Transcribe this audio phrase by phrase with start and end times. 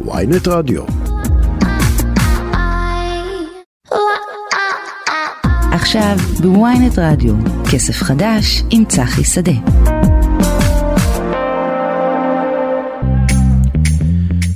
[0.00, 0.82] ויינט רדיו.
[5.72, 7.34] עכשיו בוויינט רדיו,
[7.72, 9.52] כסף חדש עם צחי שדה.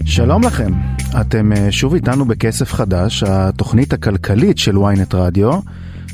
[0.05, 0.73] שלום לכם,
[1.21, 5.61] אתם אה, שוב איתנו בכסף חדש, התוכנית הכלכלית של ynet רדיו,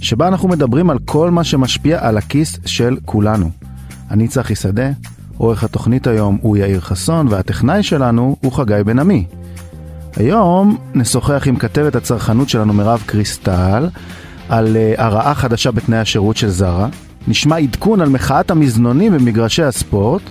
[0.01, 3.51] שבה אנחנו מדברים על כל מה שמשפיע על הכיס של כולנו.
[4.11, 4.91] אני צחי שדה,
[5.39, 9.27] עורך התוכנית היום הוא יאיר חסון, והטכנאי שלנו הוא חגי בן עמי.
[10.17, 13.89] היום נשוחח עם כתבת הצרכנות שלנו מירב קריסטל
[14.49, 16.89] על uh, הרעה חדשה בתנאי השירות של זרה,
[17.29, 20.23] נשמע עדכון על מחאת המזנונים במגרשי הספורט,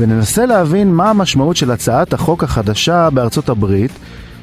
[0.00, 3.92] וננסה להבין מה המשמעות של הצעת החוק החדשה בארצות הברית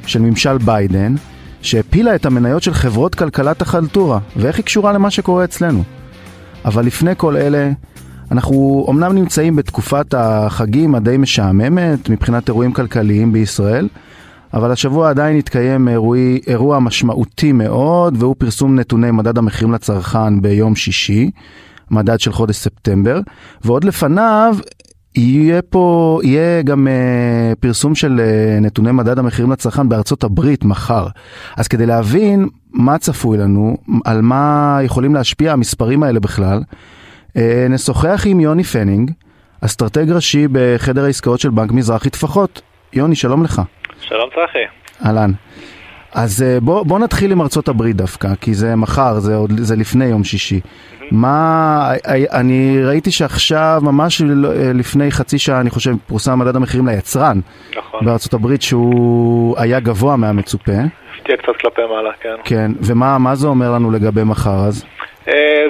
[0.06, 1.14] של ממשל ביידן,
[1.62, 5.82] שהפילה את המניות של חברות כלכלת החלטורה, ואיך היא קשורה למה שקורה אצלנו.
[6.64, 7.70] אבל לפני כל אלה,
[8.30, 13.88] אנחנו אמנם נמצאים בתקופת החגים הדי משעממת מבחינת אירועים כלכליים בישראל,
[14.54, 20.76] אבל השבוע עדיין התקיים אירועי, אירוע משמעותי מאוד, והוא פרסום נתוני מדד המחירים לצרכן ביום
[20.76, 21.30] שישי,
[21.90, 23.20] מדד של חודש ספטמבר,
[23.64, 24.56] ועוד לפניו
[25.14, 31.06] יהיה פה, יהיה גם uh, פרסום של uh, נתוני מדד המחירים לצרכן בארצות הברית מחר.
[31.56, 36.62] אז כדי להבין מה צפוי לנו, על מה יכולים להשפיע המספרים האלה בכלל,
[37.70, 39.10] נשוחח עם יוני פנינג,
[39.60, 42.62] אסטרטג ראשי בחדר העסקאות של בנק מזרחי טפחות.
[42.92, 43.62] יוני, שלום לך.
[44.00, 44.58] שלום צחי.
[45.06, 45.30] אהלן.
[46.14, 49.76] אז uh, בוא, בוא נתחיל עם ארצות הברית דווקא, כי זה מחר, זה, עוד, זה
[49.76, 50.60] לפני יום שישי.
[51.10, 51.92] מה,
[52.32, 54.22] אני ראיתי שעכשיו, ממש
[54.74, 57.40] לפני חצי שעה, אני חושב, פורסם מדד המחירים ליצרן.
[57.76, 58.04] נכון.
[58.04, 60.72] בארצות הברית, שהוא היה גבוה מהמצופה.
[61.18, 62.34] הפתיע קצת כלפי מעלה, כן.
[62.44, 64.84] כן, ומה זה אומר לנו לגבי מחר אז?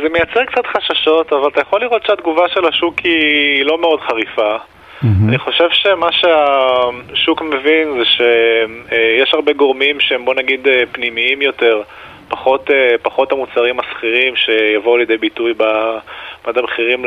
[0.03, 4.57] זה מייצר קצת חששות, אבל אתה יכול לראות שהתגובה של השוק היא לא מאוד חריפה.
[4.57, 5.07] Mm-hmm.
[5.29, 11.83] אני חושב שמה שהשוק מבין זה שיש הרבה גורמים שהם בוא נגיד פנימיים יותר.
[12.29, 12.71] פחות,
[13.03, 17.05] פחות המוצרים השכירים שיבואו לידי ביטוי במדד המחירים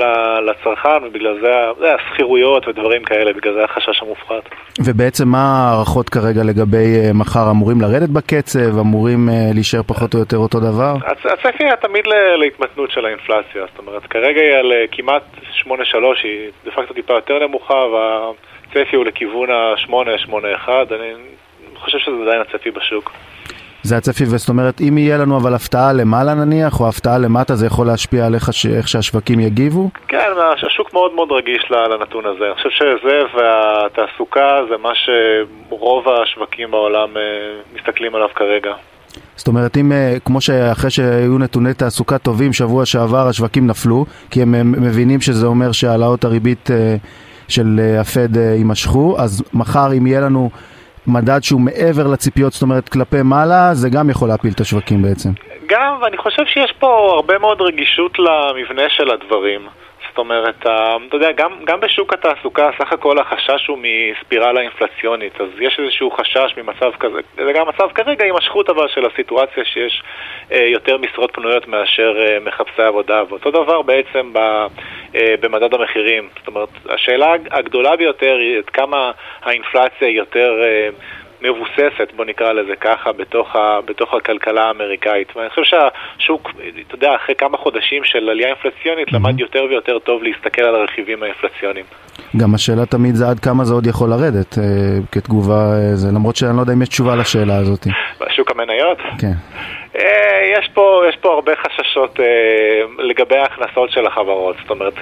[0.47, 4.49] לצרכן, ובגלל זה, זה השכירויות ודברים כאלה, בגלל זה החשש המופחת.
[4.85, 7.51] ובעצם מה ההערכות כרגע לגבי מחר?
[7.51, 8.79] אמורים לרדת בקצב?
[8.79, 10.93] אמורים להישאר פחות או יותר אותו דבר?
[11.05, 12.07] הצפי היה תמיד
[12.37, 15.23] להתמתנות של האינפלציה, זאת אומרת, כרגע היא על כמעט
[15.65, 15.71] 8.3,
[16.23, 21.13] היא דה פקטו טיפה יותר נמוכה, והצפי הוא לכיוון ה-8.81, אני
[21.75, 23.11] חושב שזה עדיין הצפי בשוק.
[23.83, 27.65] זה הצפי, וזאת אומרת, אם יהיה לנו אבל הפתעה למעלה נניח, או הפתעה למטה, זה
[27.65, 28.65] יכול להשפיע עליך ש...
[28.65, 29.89] איך שהשווקים יגיבו?
[30.07, 30.31] כן,
[30.67, 32.45] השוק מאוד מאוד רגיש לנתון הזה.
[32.45, 37.09] אני חושב שזה והתעסוקה זה מה שרוב השווקים בעולם
[37.75, 38.73] מסתכלים עליו כרגע.
[39.35, 39.91] זאת אומרת, אם,
[40.25, 45.71] כמו שאחרי שהיו נתוני תעסוקה טובים שבוע שעבר, השווקים נפלו, כי הם מבינים שזה אומר
[45.71, 46.69] שהעלאות הריבית
[47.47, 50.49] של הפד יימשכו, אז מחר אם יהיה לנו...
[51.09, 55.29] מדד שהוא מעבר לציפיות, זאת אומרת כלפי מעלה, זה גם יכול להפיל את השווקים בעצם.
[55.69, 59.61] גם, ואני חושב שיש פה הרבה מאוד רגישות למבנה של הדברים.
[60.09, 65.47] זאת אומרת, אתה יודע, גם, גם בשוק התעסוקה, סך הכל החשש הוא מספירלה אינפלציונית, אז
[65.59, 70.03] יש איזשהו חשש ממצב כזה, זה גם מצב כרגע הימשכות אבל של הסיטואציה שיש
[70.51, 74.37] אה, יותר משרות פנויות מאשר אה, מחפשי עבודה, ואותו דבר בעצם ב,
[75.15, 76.29] אה, במדד המחירים.
[76.37, 79.11] זאת אומרת, השאלה הגדולה ביותר היא עד כמה
[79.43, 80.51] האינפלציה היא יותר...
[81.41, 85.35] מבוססת, בוא נקרא לזה ככה, בתוך, ה, בתוך הכלכלה האמריקאית.
[85.35, 86.51] ואני חושב שהשוק,
[86.87, 89.15] אתה יודע, אחרי כמה חודשים של עלייה אינפלציונית, mm-hmm.
[89.15, 91.85] למד יותר ויותר טוב להסתכל על הרכיבים האינפלציוניים.
[92.37, 94.63] גם השאלה תמיד זה עד כמה זה עוד יכול לרדת, אה,
[95.11, 97.87] כתגובה, אה, זה, למרות שאני לא יודע אם יש תשובה לשאלה הזאת.
[98.21, 98.97] בשוק המניות?
[99.19, 99.33] כן.
[100.59, 102.25] יש פה, יש פה הרבה חששות אה,
[103.03, 104.93] לגבי ההכנסות של החברות, זאת אומרת,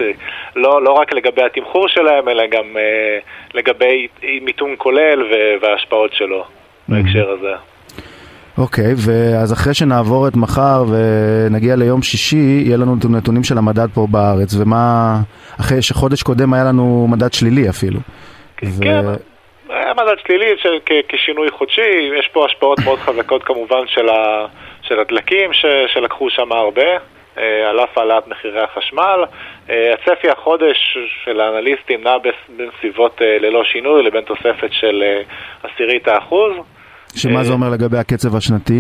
[0.56, 3.20] לא, לא רק לגבי התמחור שלהם, אלא גם אה,
[3.54, 4.08] לגבי
[4.42, 5.24] מיתון כולל
[5.62, 6.92] וההשפעות שלו mm-hmm.
[6.92, 7.54] בהקשר הזה.
[8.58, 13.88] אוקיי, okay, ואז אחרי שנעבור את מחר ונגיע ליום שישי, יהיה לנו נתונים של המדד
[13.94, 15.18] פה בארץ, ומה,
[15.60, 18.00] אחרי שחודש קודם היה לנו מדד שלילי אפילו.
[18.58, 19.16] כן, ו...
[19.70, 24.46] היה מדד שלילי של, כשינוי חודשי, יש פה השפעות מאוד חזקות כמובן של, ה,
[24.82, 26.98] של הדלקים ש, שלקחו שם הרבה,
[27.38, 29.20] אה, על אף העלאת מחירי החשמל.
[29.70, 32.18] אה, הצפי החודש של האנליסטים נע
[33.22, 35.04] אה, ללא שינוי לבין תוספת של
[35.64, 36.54] עשירית האחוז.
[37.16, 38.80] שמה זה אומר לגבי הקצב השנתי?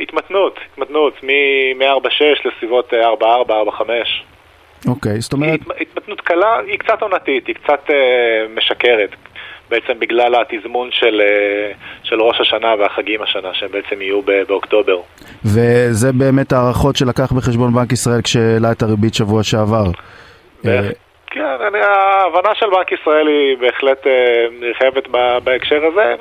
[0.00, 2.96] התמתנות, התמתנות, מ-4.6 לסביבות 4.4,
[3.68, 3.82] 4.5.
[4.88, 5.60] אוקיי, זאת אומרת...
[5.80, 7.90] התמתנות קלה, היא קצת עונתית, היא קצת
[8.54, 9.10] משקרת.
[9.70, 11.20] בעצם בגלל התזמון של,
[12.02, 14.96] של ראש השנה והחגים השנה, שהם בעצם יהיו באוקטובר.
[15.44, 19.84] וזה באמת הערכות שלקח בחשבון בנק ישראל כשהעלה את הריבית שבוע שעבר.
[21.30, 24.06] כן, ההבנה של בנק ישראל היא בהחלט
[24.60, 25.08] נרחבת
[25.44, 26.14] בהקשר הזה.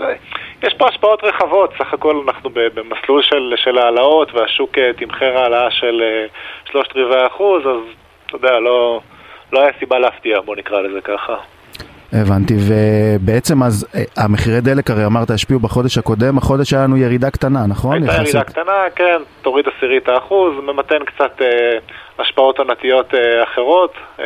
[0.64, 6.04] יש פה השפעות רחבות, סך הכל אנחנו במסלול של, של העלאות והשוק תמחר העלאה של
[6.72, 7.82] שלושת רבעי אחוז, אז
[8.26, 9.00] אתה יודע, לא,
[9.54, 11.36] לא היה סיבה להפתיע, בוא נקרא לזה ככה.
[12.22, 17.30] הבנתי, ובעצם אז אה, המחירי דלק הרי אמרת השפיעו בחודש הקודם, החודש היה לנו ירידה
[17.30, 17.94] קטנה, נכון?
[17.94, 21.78] הייתה ירידה קטנה, כן, תוריד עשירית האחוז, ממתן קצת אה,
[22.20, 24.26] השפעות עונתיות אה, אחרות, אה,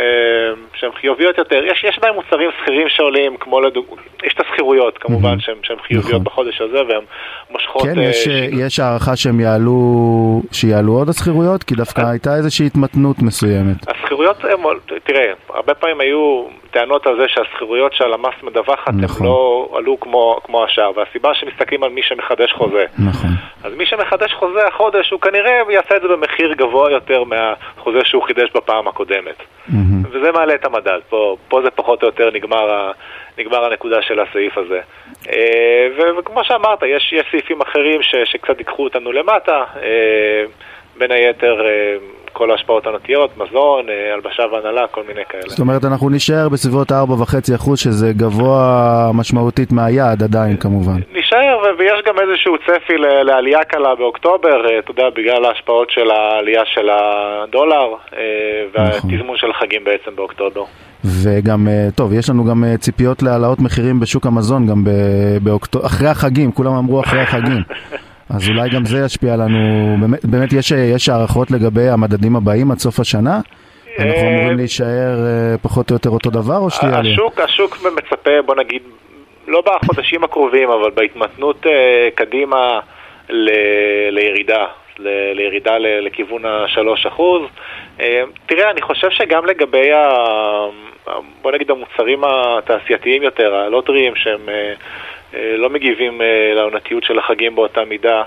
[0.73, 1.63] שהן חיוביות יותר.
[1.65, 3.85] יש, יש עדיין מוצרים שכירים שעולים, כמו לדוג...
[4.23, 5.65] יש את השכירויות כמובן, mm-hmm.
[5.67, 6.23] שהן חיוביות נכון.
[6.23, 7.03] בחודש הזה, והן
[7.51, 7.83] מושכות...
[7.83, 11.63] כן, יש, אה, יש הערכה שהם יעלו, שיעלו עוד השכירויות?
[11.63, 13.87] כי דווקא הייתה איזושהי התמתנות מסוימת.
[13.87, 14.37] השכירויות,
[15.03, 19.27] תראה, הרבה פעמים היו טענות על זה שהשכירויות שהלמ"ס מדווחת נכון.
[19.27, 22.85] הם לא עלו כמו, כמו השאר, והסיבה שמסתכלים על מי שמחדש חוזה.
[22.99, 23.29] נכון.
[23.63, 28.23] אז מי שמחדש חוזה החודש, הוא כנראה יעשה את זה במחיר גבוה יותר מהחוזה שהוא
[28.23, 29.35] חידש בפעם הקודמת.
[29.39, 30.07] Mm-hmm.
[30.11, 30.99] וזה מעלה את המדד.
[31.09, 32.91] פה, פה זה פחות או יותר נגמר,
[33.37, 34.79] נגמר הנקודה של הסעיף הזה.
[35.29, 35.87] אה,
[36.19, 39.63] וכמו שאמרת, יש, יש סעיפים אחרים ש, שקצת ייקחו אותנו למטה.
[40.99, 41.95] בין היתר אה,
[42.33, 45.43] כל ההשפעות הנטיות, מזון, אה, הלבשה והנהלה, כל מיני כאלה.
[45.47, 50.99] זאת אומרת, אנחנו נשאר בסביבות 4.5% שזה גבוה משמעותית מהיעד עדיין כמובן.
[51.13, 56.61] נשאר, ויש גם איזשהו צפי לעלייה קלה באוקטובר, אה, אתה יודע, בגלל ההשפעות של העלייה
[56.65, 57.87] של הדולר
[58.73, 59.37] והתזמון נכון.
[59.37, 60.63] של החגים בעצם באוקטובר.
[61.23, 64.83] וגם, טוב, יש לנו גם ציפיות להעלאות מחירים בשוק המזון גם
[65.43, 67.61] באוקטובר, אחרי החגים, כולם אמרו אחרי החגים.
[68.29, 72.77] אז אולי גם זה ישפיע לנו, באמת, באמת יש, יש הערכות לגבי המדדים הבאים עד
[72.77, 73.39] סוף השנה?
[73.99, 77.13] אנחנו אה, אמורים להישאר אה, פחות או יותר אותו דבר או שתהיה עלייה?
[77.13, 78.81] השוק, השוק מצפה, בוא נגיד,
[79.47, 82.79] לא בחודשים הקרובים, אבל בהתמתנות אה, קדימה
[83.29, 83.49] ל,
[84.09, 84.65] לירידה,
[84.99, 87.21] ל, לירידה ל, לכיוון ה-3%.
[88.45, 90.09] תראה, אני חושב שגם לגבי, ה,
[91.41, 94.49] בוא נגיד, המוצרים התעשייתיים יותר, הלוטריים, שהם...
[95.33, 98.23] אה, לא מגיבים אה, לעונתיות של החגים באותה מידה.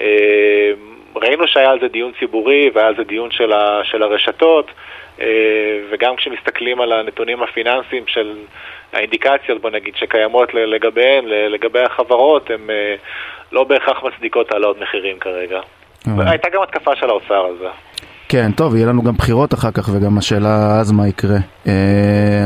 [0.00, 0.72] אה,
[1.16, 4.70] ראינו שהיה על זה דיון ציבורי והיה על זה דיון של, ה, של הרשתות,
[5.90, 8.36] וגם כשמסתכלים על הנתונים הפיננסיים של
[8.92, 12.60] האינדיקציות, בוא נגיד, שקיימות לגביהן, לגבי החברות, הן
[13.52, 15.60] לא בהכרח מצדיקות העלאות מחירים כרגע.
[16.26, 17.68] הייתה גם התקפה של האוצר על זה.
[18.28, 21.36] כן, טוב, יהיה לנו גם בחירות אחר כך, וגם השאלה אז מה יקרה.
[21.66, 21.72] אה,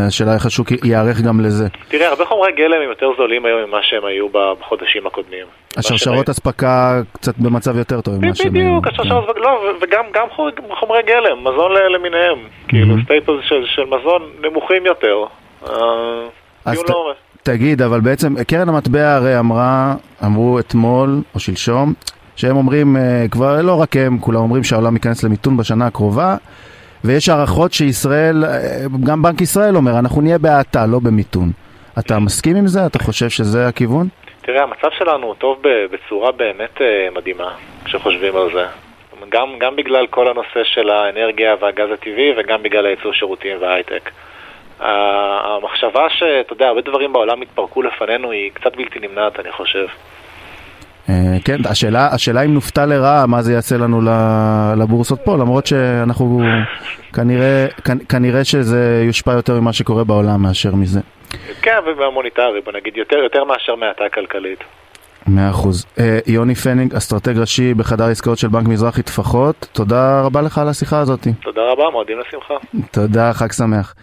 [0.07, 1.69] השאלה איך השוק ייערך גם לזה.
[1.89, 5.47] תראה, הרבה חומרי גלם הם יותר זולים היום ממה שהם היו בחודשים הקודמים.
[5.77, 8.65] השרשרות אספקה קצת במצב יותר טוב ממה שהם היו.
[8.65, 10.27] בדיוק, השרשרות, לא, וגם
[10.71, 12.39] חומרי גלם, מזון למיניהם.
[12.69, 13.33] כאילו, סטייפל
[13.65, 15.25] של מזון נמוכים יותר.
[15.69, 15.73] אה,
[16.65, 16.85] אז
[17.43, 19.95] תגיד, אבל בעצם קרן המטבע הרי אמרה,
[20.25, 21.93] אמרו אתמול או שלשום,
[22.37, 26.37] שהם אומרים, אה, כבר לא רק הם, כולם אומרים שהעולם ייכנס למיתון בשנה הקרובה,
[27.05, 31.51] ויש הערכות שישראל, אה, גם בנק ישראל אומר, אנחנו נהיה בהאטה, לא במיתון.
[31.99, 32.87] אתה מסכים עם זה?
[32.87, 34.09] אתה חושב שזה הכיוון?
[34.41, 37.51] תראה, המצב שלנו הוא טוב בצורה באמת אה, מדהימה,
[37.85, 38.65] כשחושבים על זה.
[39.29, 44.11] גם, גם בגלל כל הנושא של האנרגיה והגז הטבעי וגם בגלל הייצור שירותים וההייטק.
[44.81, 49.87] המחשבה שאתה יודע, הרבה דברים בעולם התפרקו לפנינו היא קצת בלתי נמנעת, אני חושב.
[51.09, 54.01] אה, כן, השאלה, השאלה אם נופתע לרעה, מה זה יעשה לנו
[54.77, 56.43] לבורסות פה, למרות שאנחנו
[57.15, 57.67] כנראה,
[58.09, 61.01] כנראה שזה יושפע יותר ממה שקורה בעולם מאשר מזה.
[61.63, 64.59] כן, והמוניטרי, בוא נגיד, יותר, יותר מאשר מהאטה כלכלית.
[65.27, 65.87] מאה אחוז.
[65.99, 70.69] אה, יוני פנינג, אסטרטג ראשי בחדר עסקאות של בנק מזרחי טפחות, תודה רבה לך על
[70.69, 71.27] השיחה הזאת.
[71.43, 72.55] תודה רבה, מועדים לשמחה.
[72.91, 73.95] תודה, חג שמח.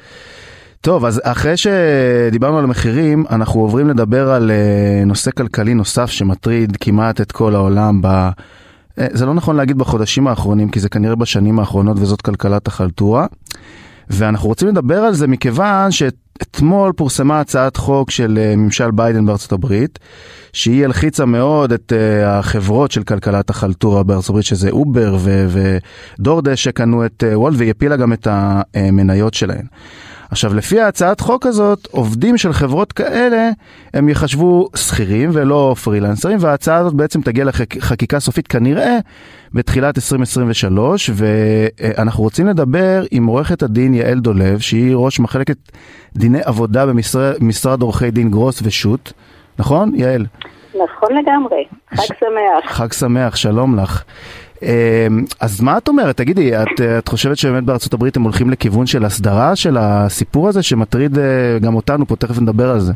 [0.81, 6.77] טוב, אז אחרי שדיברנו על המחירים, אנחנו עוברים לדבר על uh, נושא כלכלי נוסף שמטריד
[6.79, 8.07] כמעט את כל העולם ב...
[8.07, 13.25] Uh, זה לא נכון להגיד בחודשים האחרונים, כי זה כנראה בשנים האחרונות וזאת כלכלת החלטורה.
[14.09, 19.51] ואנחנו רוצים לדבר על זה מכיוון שאתמול פורסמה הצעת חוק של uh, ממשל ביידן בארצות
[19.51, 19.99] הברית,
[20.53, 21.93] שהיא הלחיצה מאוד את
[22.25, 25.17] החברות של כלכלת החלטורה בארצות הברית, שזה Uber
[26.19, 29.65] ו DoorDash שקנו את Wolt, והיא הפילה גם את המניות שלהן.
[30.31, 33.49] עכשיו, לפי ההצעת חוק הזאת, עובדים של חברות כאלה,
[33.93, 38.97] הם יחשבו שכירים ולא פרילנסרים, וההצעה הזאת בעצם תגיע לחקיקה סופית כנראה
[39.53, 45.57] בתחילת 2023, ואנחנו רוצים לדבר עם עורכת הדין יעל דולב, שהיא ראש מחלקת
[46.15, 49.13] דיני עבודה במשרד עורכי דין גרוס ושות',
[49.59, 50.25] נכון, יעל?
[50.75, 51.63] נכון לגמרי,
[51.95, 52.71] חג שמח.
[52.71, 54.03] חג שמח, שלום לך.
[54.63, 54.67] אמ,
[55.41, 56.17] אז מה את אומרת?
[56.17, 60.63] תגידי, את, את חושבת שבאמת בארצות הברית הם הולכים לכיוון של הסדרה של הסיפור הזה
[60.63, 62.93] שמטריד אה, גם אותנו פה, תכף נדבר על זה.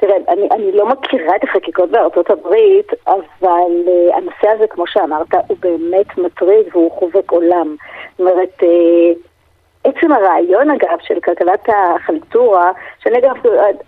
[0.00, 5.34] תראה, אני, אני לא מכירה את החקיקות בארצות הברית, אבל uh, הנושא הזה, כמו שאמרת,
[5.46, 7.76] הוא באמת מטריד והוא חובק עולם.
[8.10, 8.66] זאת אומרת, uh,
[9.84, 12.72] עצם הרעיון אגב של כלכלת החלטורה,
[13.02, 13.36] שאני אגב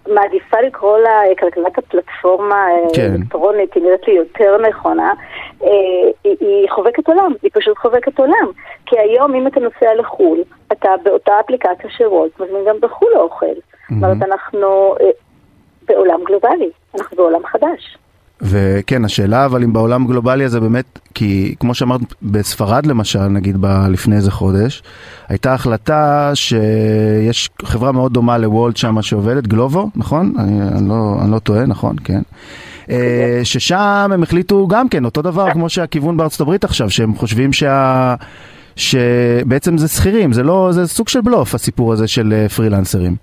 [0.08, 3.10] מעדיפה לקרוא לה כלכלת הפלטפורמה כן.
[3.10, 5.14] האלקטרונית, היא נראית לי יותר נכונה,
[5.62, 5.68] אה,
[6.24, 8.50] היא, היא חובקת עולם, היא פשוט חובקת עולם.
[8.86, 13.46] כי היום אם אתה נוסע לחו"ל, אתה באותה אפליקציה של וולט מזמין גם בחו"ל אוכל.
[13.46, 15.10] זאת אומרת, אנחנו אה,
[15.82, 17.98] בעולם גלובלי, אנחנו בעולם חדש.
[18.42, 23.86] וכן, השאלה אבל אם בעולם גלובלי הזה באמת, כי כמו שאמרת, בספרד למשל, נגיד ב-
[23.88, 24.82] לפני איזה חודש,
[25.28, 30.32] הייתה החלטה שיש חברה מאוד דומה לוולט שם שעובדת, גלובו, נכון?
[30.38, 31.96] אני, אני, לא, אני לא טועה, נכון?
[32.04, 32.20] כן.
[32.90, 37.52] אה, ששם הם החליטו גם כן, אותו דבר כמו שהכיוון בארצות הברית עכשיו, שהם חושבים
[37.52, 38.14] שה...
[38.76, 43.16] שבעצם זה שכירים, זה לא, זה סוג של בלוף הסיפור הזה של אה, פרילנסרים.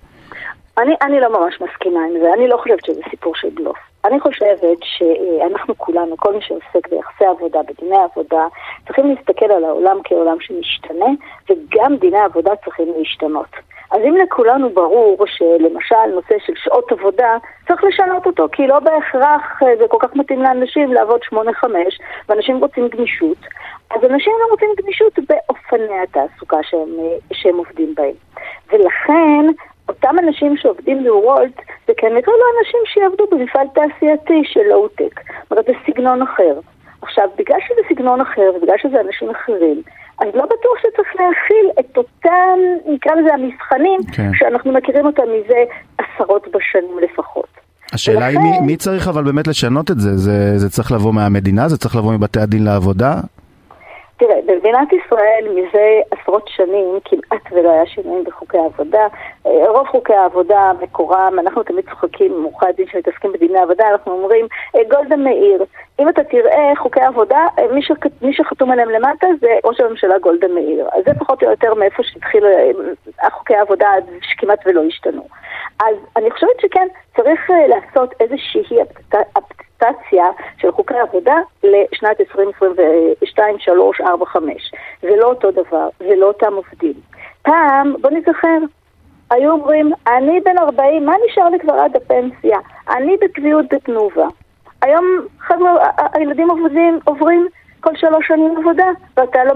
[0.78, 3.89] אני, אני לא ממש מסכימה עם זה, אני לא חושבת שזה סיפור של בלוף.
[4.04, 8.46] אני חושבת שאנחנו כולנו, כל מי שעוסק ביחסי עבודה, בדיני עבודה,
[8.86, 11.06] צריכים להסתכל על העולם כעולם שמשתנה,
[11.50, 13.56] וגם דיני עבודה צריכים להשתנות.
[13.90, 17.36] אז אם לכולנו ברור שלמשל נושא של שעות עבודה,
[17.68, 22.88] צריך לשנות אותו, כי לא בהכרח זה כל כך מתאים לאנשים לעבוד שמונה-חמש, ואנשים רוצים
[22.88, 23.38] גמישות,
[23.90, 26.88] אז אנשים גם רוצים גמישות באופני התעסוקה שהם,
[27.32, 28.14] שהם עובדים בהם.
[28.72, 29.46] ולכן
[29.90, 31.56] אותם אנשים שעובדים בוולט
[31.86, 35.20] זה כנראה לא אנשים שיעבדו במפעל תעשייתי של לואו-טק.
[35.42, 36.54] זאת אומרת, זה סגנון אחר.
[37.02, 39.82] עכשיו, בגלל שזה סגנון אחר ובגלל שזה אנשים אחרים,
[40.18, 44.30] אז לא בטוח שצריך להכיל את אותם, נקרא לזה המבחנים, כן.
[44.34, 45.64] שאנחנו מכירים אותם מזה
[45.98, 47.48] עשרות בשנים לפחות.
[47.92, 48.28] השאלה ולכן...
[48.28, 50.16] היא מי, מי צריך אבל באמת לשנות את זה?
[50.16, 50.58] זה?
[50.58, 51.68] זה צריך לבוא מהמדינה?
[51.68, 53.14] זה צריך לבוא מבתי הדין לעבודה?
[54.20, 59.06] תראה, במדינת ישראל מזה עשרות שנים כמעט ולא היה שינויים בחוקי העבודה.
[59.46, 64.12] אה, רוב חוקי העבודה מקורם, אנחנו תמיד צוחקים עם עורכי הדין שמתעסקים בדיני עבודה, אנחנו
[64.12, 64.46] אומרים,
[64.76, 65.64] אה, גולדה מאיר,
[66.00, 67.90] אם אתה תראה חוקי עבודה, אה, מי, ש...
[68.22, 70.88] מי שחתום עליהם למטה זה ראש הממשלה גולדה מאיר.
[70.92, 72.44] אז זה פחות או יותר מאיפה שהתחיל
[73.32, 73.88] חוקי העבודה
[74.22, 75.22] שכמעט ולא השתנו.
[75.80, 78.64] אז אני חושבת שכן, צריך לעשות איזושהי
[79.82, 80.24] אדפטציה
[80.58, 84.72] של חוקי עבודה לשנת 2022, 3, 4, 5.
[85.02, 86.94] זה לא אותו דבר, זה לא אותם עובדים.
[87.42, 88.58] פעם, בוא נזכר,
[89.30, 92.58] היו אומרים, אני בן 40, מה נשאר לי כבר עד הפנסיה?
[92.88, 94.26] אני בקביעות בתנובה.
[94.82, 95.04] היום
[95.40, 97.48] חבר'ה, הילדים עובדים, עוברים
[97.80, 99.54] כל שלוש שנים עבודה, ואתה לא,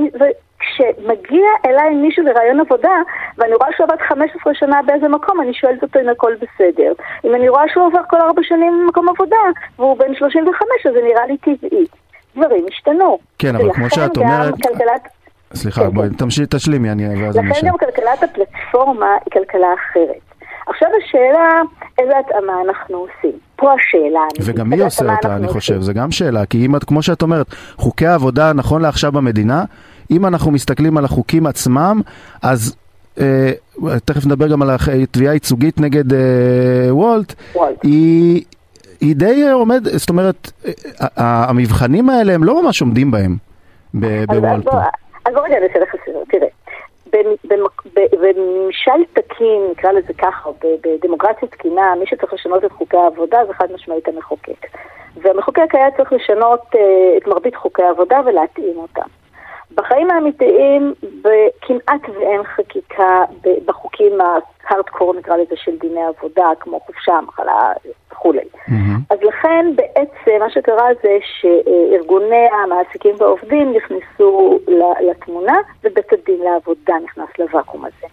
[0.66, 2.96] כשמגיע אליי מישהו לרעיון עבודה,
[3.38, 6.92] ואני רואה שהוא עבד 15 שנה באיזה מקום, אני שואלת אותו אם הכל בסדר.
[7.24, 9.36] אם אני רואה שהוא עובר כל ארבע שנים במקום עבודה,
[9.78, 11.84] והוא בן 35, אז זה נראה לי טבעי.
[12.36, 13.18] דברים השתנו.
[13.38, 14.54] כן, אבל כמו שאת אומרת...
[14.54, 15.08] כלכלת...
[15.54, 16.44] סליחה, כן, בואי כן.
[16.50, 20.34] תשלימי, אני לכן גם כלכלת הפלטפורמה היא כלכלה אחרת.
[20.66, 21.60] עכשיו השאלה,
[21.98, 23.38] איזה התאמה אנחנו עושים.
[23.56, 24.20] פה השאלה.
[24.44, 26.46] וגם מי עושה אותה, אני חושב, זו גם שאלה.
[26.46, 29.64] כי אם, כמו שאת אומרת, חוקי העבודה נכון לעכשיו במדינה,
[30.10, 32.00] אם אנחנו מסתכלים על החוקים עצמם,
[32.42, 32.76] אז
[33.20, 33.52] אה,
[34.04, 34.70] תכף נדבר גם על
[35.02, 36.18] התביעה הייצוגית נגד אה,
[36.90, 37.82] וולט, וולט.
[37.82, 38.44] היא,
[39.00, 40.50] היא די עומד, זאת אומרת,
[41.00, 43.36] אה, המבחנים האלה הם לא ממש עומדים בהם
[43.94, 44.66] בוולט.
[45.26, 46.48] אז בוא רגע נעשה לך סדר, תראה.
[48.12, 50.50] בממשל תקין, נקרא לזה ככה,
[50.84, 54.66] בדמוקרטיה תקינה, מי שצריך לשנות את חוקי העבודה זה חד משמעית המחוקק.
[55.22, 56.60] והמחוקק היה צריך לשנות
[57.16, 59.08] את מרבית חוקי העבודה ולהתאים אותם.
[59.74, 60.94] בחיים האמיתיים
[61.60, 63.24] כמעט ואין חקיקה
[63.64, 67.72] בחוקים ההארדקור נקרא לזה של דיני עבודה, כמו חופשה, מחלה
[68.12, 68.40] וכולי.
[68.40, 68.94] Mm-hmm.
[69.10, 74.58] אז לכן בעצם מה שקרה זה שארגוני המעסיקים והעובדים נכנסו
[75.00, 78.06] לתמונה ובית הדין לעבודה נכנס לוואקום הזה.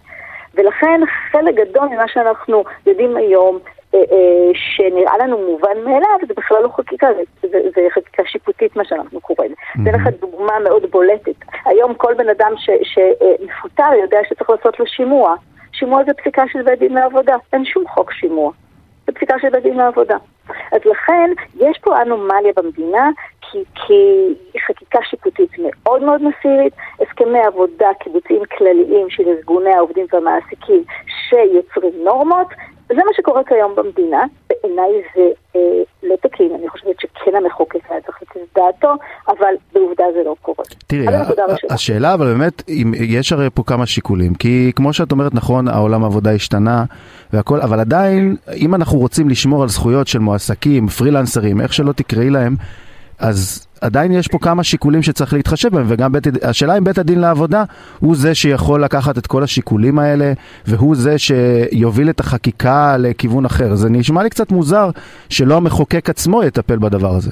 [0.55, 1.01] ולכן
[1.31, 3.59] חלק גדול ממה שאנחנו יודעים היום
[4.53, 9.21] שנראה לנו מובן מאליו, זה בכלל לא חקיקה, זה, זה, זה חקיקה שיפוטית מה שאנחנו
[9.21, 9.51] קוראים.
[9.51, 9.81] Mm-hmm.
[9.83, 11.35] אתן לך דוגמה מאוד בולטת.
[11.65, 12.51] היום כל בן אדם
[12.83, 15.35] שמפוטר יודע שצריך לעשות לו שימוע.
[15.71, 18.51] שימוע זה פסיקה של בית דין לעבודה, אין שום חוק שימוע.
[19.07, 20.17] זה פסיקה של בית דין לעבודה.
[20.71, 23.09] אז לכן, יש פה אנומליה במדינה,
[23.51, 24.33] כי, כי
[24.67, 30.83] חקיקה שיפוטית מאוד מאוד מסירית, הסכמי עבודה קיבוציים כלליים של ארגוני העובדים והמעסיקים
[31.29, 32.47] שיוצרים נורמות,
[32.85, 34.23] וזה מה שקורה כיום במדינה.
[34.49, 35.21] בעיניי זה
[35.55, 35.59] אה,
[36.03, 38.93] לא תקין, אני חושבת שכן המחוקק היה צריך לתת דעתו,
[39.27, 40.65] אבל בעובדה זה לא קורה.
[40.87, 41.05] תראי,
[41.69, 46.03] השאלה אבל באמת, אם, יש הרי פה כמה שיקולים, כי כמו שאת אומרת, נכון, העולם
[46.03, 46.83] העבודה השתנה
[47.33, 52.29] והכל, אבל עדיין, אם אנחנו רוצים לשמור על זכויות של מועסקים, פרילנסרים, איך שלא תקראי
[52.29, 52.55] להם,
[53.21, 57.19] אז עדיין יש פה כמה שיקולים שצריך להתחשב בהם, וגם בית, השאלה אם בית הדין
[57.19, 57.63] לעבודה
[57.99, 60.31] הוא זה שיכול לקחת את כל השיקולים האלה,
[60.67, 63.75] והוא זה שיוביל את החקיקה לכיוון אחר.
[63.75, 64.89] זה נשמע לי קצת מוזר
[65.29, 67.31] שלא המחוקק עצמו יטפל בדבר הזה.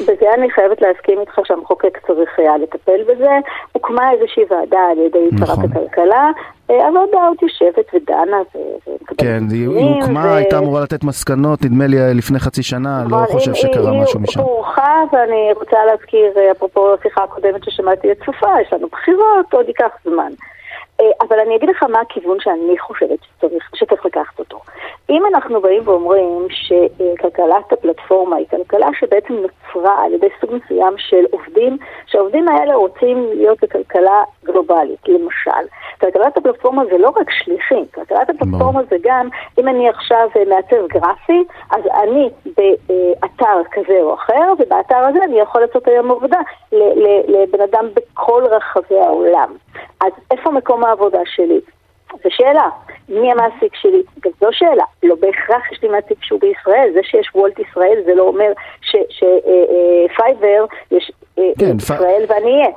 [0.00, 3.30] בזה אני חייבת להסכים איתך שהמחוקק צריך היה לטפל בזה.
[3.72, 5.46] הוקמה איזושהי ועדה על ידי נכון.
[5.46, 6.30] שרת הכלכלה,
[6.66, 10.34] הוועדה עוד יושבת ודנה ומקבלת כן, היא הוקמה, ו...
[10.34, 14.40] הייתה אמורה לתת מסקנות, נדמה לי לפני חצי שנה, לא חושב שקרה משהו משם.
[14.40, 19.68] היא הורחה, ואני רוצה להזכיר, אפרופו השיחה הקודמת ששמעתי את צופה, יש לנו בחירות, עוד
[19.68, 20.32] ייקח זמן.
[21.00, 24.60] אה, אבל אני אגיד לך מה הכיוון שאני חושבת שצריך, שצריך לקחת אותו.
[25.10, 31.24] אם אנחנו באים ואומרים שכלכלת הפלטפורמה היא כלכלה שבעצם נוצרה על ידי סוג מסוים של
[31.30, 35.66] עובדים, שהעובדים האלה רוצים להיות בכלכלה גלובלית, למשל.
[36.00, 39.28] כלכלת הפלטפורמה זה לא רק שליחים, כלכלת הפלטפורמה זה גם,
[39.58, 45.60] אם אני עכשיו מעצב גרפי, אז אני באתר כזה או אחר, ובאתר הזה אני יכול
[45.60, 46.38] לעשות היום עבודה
[47.28, 49.56] לבן אדם בכל רחבי העולם.
[50.00, 51.60] אז איפה מקום העבודה שלי?
[52.12, 52.68] זו שאלה.
[53.08, 54.02] מי המעסיק שלי?
[54.20, 54.84] גם זו שאלה.
[55.02, 56.90] לא בהכרח יש לי מעסיק שהוא בישראל.
[56.94, 58.52] זה שיש Wolt ישראל זה לא אומר
[58.88, 62.30] ש Fiverr אה, אה, יש אה, כן, ישראל פ...
[62.30, 62.70] ואני אהיה.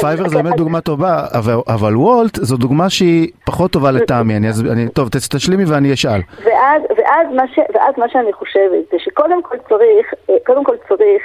[0.00, 4.48] Fiverr זה באמת דוגמה טובה, אבל, אבל Wolt זו דוגמה שהיא פחות טובה לטעמי, אני,
[4.72, 6.20] אני, טוב תשלימי ואני אשאל.
[6.44, 10.14] ואז, ואז, מה ש, ואז מה שאני חושבת זה שקודם כל צריך,
[10.46, 11.22] קודם כל צריך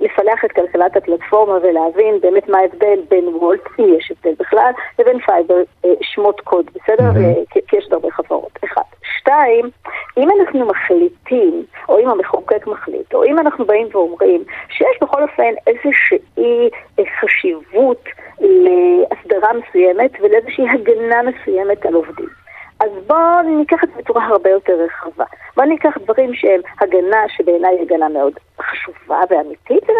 [0.00, 5.18] לפלח את כלכלת הפלטפורמה ולהבין באמת מה ההבדל בין Wolt, אם יש הבדל בכלל, לבין
[5.20, 5.54] Fiverr,
[6.02, 7.10] שמות קוד, בסדר?
[7.50, 8.58] כי יש עוד הרבה חברות.
[8.64, 8.82] אחד.
[9.18, 9.70] שתיים,
[10.16, 15.52] אם אנחנו מחליטים, או אם המחוקק מחליט, או אם אנחנו באים ואומרים שיש בכל אופן
[15.66, 16.70] איזושהי
[17.20, 18.04] חשיבות
[18.40, 22.45] להסדרה מסוימת ולאיזושהי הגנה מסוימת על עובדים.
[22.80, 25.24] אז בואו ניקח את זה בצורה הרבה יותר רחבה.
[25.56, 29.90] בואו ניקח דברים שהם הגנה שבעיניי היא הגנה מאוד חשובה ואמיתית,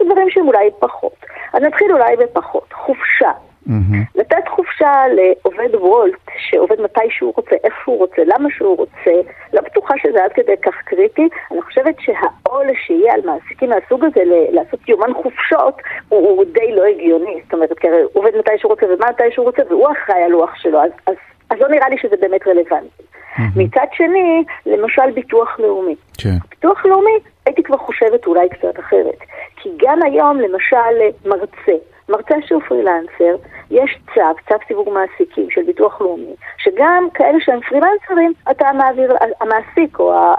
[0.00, 1.16] ודברים שהם אולי פחות.
[1.52, 2.72] אז נתחיל אולי בפחות.
[2.72, 3.30] חופשה.
[3.68, 3.96] Mm-hmm.
[4.14, 9.60] לתת חופשה לעובד וולט, שעובד מתי שהוא רוצה, איפה הוא רוצה, למה שהוא רוצה, לא
[9.60, 11.28] בטוחה שזה עד כדי כך קריטי.
[11.52, 15.74] אני חושבת שהעול שיהיה על מעסיקים מהסוג הזה לעשות יומן חופשות
[16.08, 17.40] הוא, הוא די לא הגיוני.
[17.44, 20.30] זאת אומרת, כי הוא עובד מתי שהוא רוצה ומה מתי שהוא רוצה, והוא אחראי על
[20.30, 21.14] לוח שלו, אז, אז,
[21.50, 23.02] אז לא נראה לי שזה באמת רלוונטי.
[23.02, 23.40] Mm-hmm.
[23.56, 25.94] מצד שני, למשל ביטוח לאומי.
[26.18, 26.36] כן.
[26.50, 29.18] ביטוח לאומי, הייתי כבר חושבת אולי קצת אחרת.
[29.56, 31.72] כי גם היום, למשל, מרצה,
[32.08, 33.36] מרצה שהוא פרילנסר,
[33.70, 39.98] יש צו, צו סיווג מעסיקים של ביטוח לאומי, שגם כאלה שהם פרילנסרים, אתה מעביר, המעסיק
[39.98, 40.34] או ה,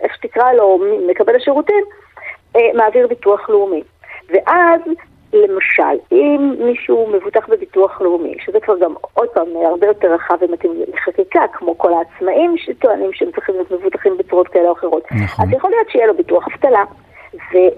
[0.00, 1.84] איך שתקרא לו, מקבל השירותים,
[2.56, 3.82] אה, מעביר ביטוח לאומי.
[4.28, 4.80] ואז
[5.32, 10.72] למשל, אם מישהו מבוטח בביטוח לאומי, שזה כבר גם עוד פעם הרבה יותר רחב ומתאים
[10.94, 15.44] לחקיקה, כמו כל העצמאים שטוענים שהם צריכים להיות מבוטחים בצורות כאלה או אחרות, נכון.
[15.44, 16.84] אז יכול להיות שיהיה לו ביטוח אבטלה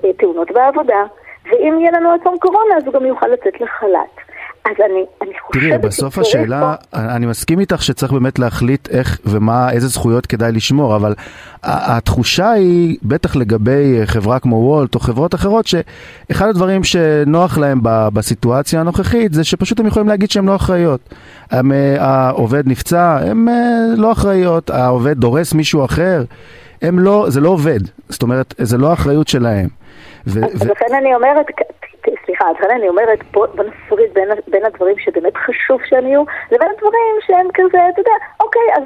[0.02, 1.04] ותאונות בעבודה,
[1.50, 4.29] ואם יהיה לנו עצום קורונה אז הוא גם יוכל לצאת לחל"ת.
[4.64, 5.62] אז אני, אני חושבת...
[5.62, 6.98] תראי, בסוף השאלה, פה...
[6.98, 11.14] אני מסכים איתך שצריך באמת להחליט איך ומה, איזה זכויות כדאי לשמור, אבל
[11.62, 18.80] התחושה היא, בטח לגבי חברה כמו וולט או חברות אחרות, שאחד הדברים שנוח להם בסיטואציה
[18.80, 21.00] הנוכחית זה שפשוט הם יכולים להגיד שהן לא אחראיות.
[21.50, 23.54] הם, אה, העובד נפצע, הן אה,
[23.96, 26.24] לא אחראיות, העובד דורס מישהו אחר,
[26.82, 29.68] הם לא, זה לא עובד, זאת אומרת, זה לא אחריות שלהם.
[30.26, 31.46] ו- אז ו- לכן אני אומרת,
[32.30, 36.68] סליחה, לכן אני אומרת, בוא, בוא נפריד בין, בין הדברים שבאמת חשוב שהם יהיו, לבין
[36.76, 38.82] הדברים שהם כזה, אתה יודע, אוקיי, אז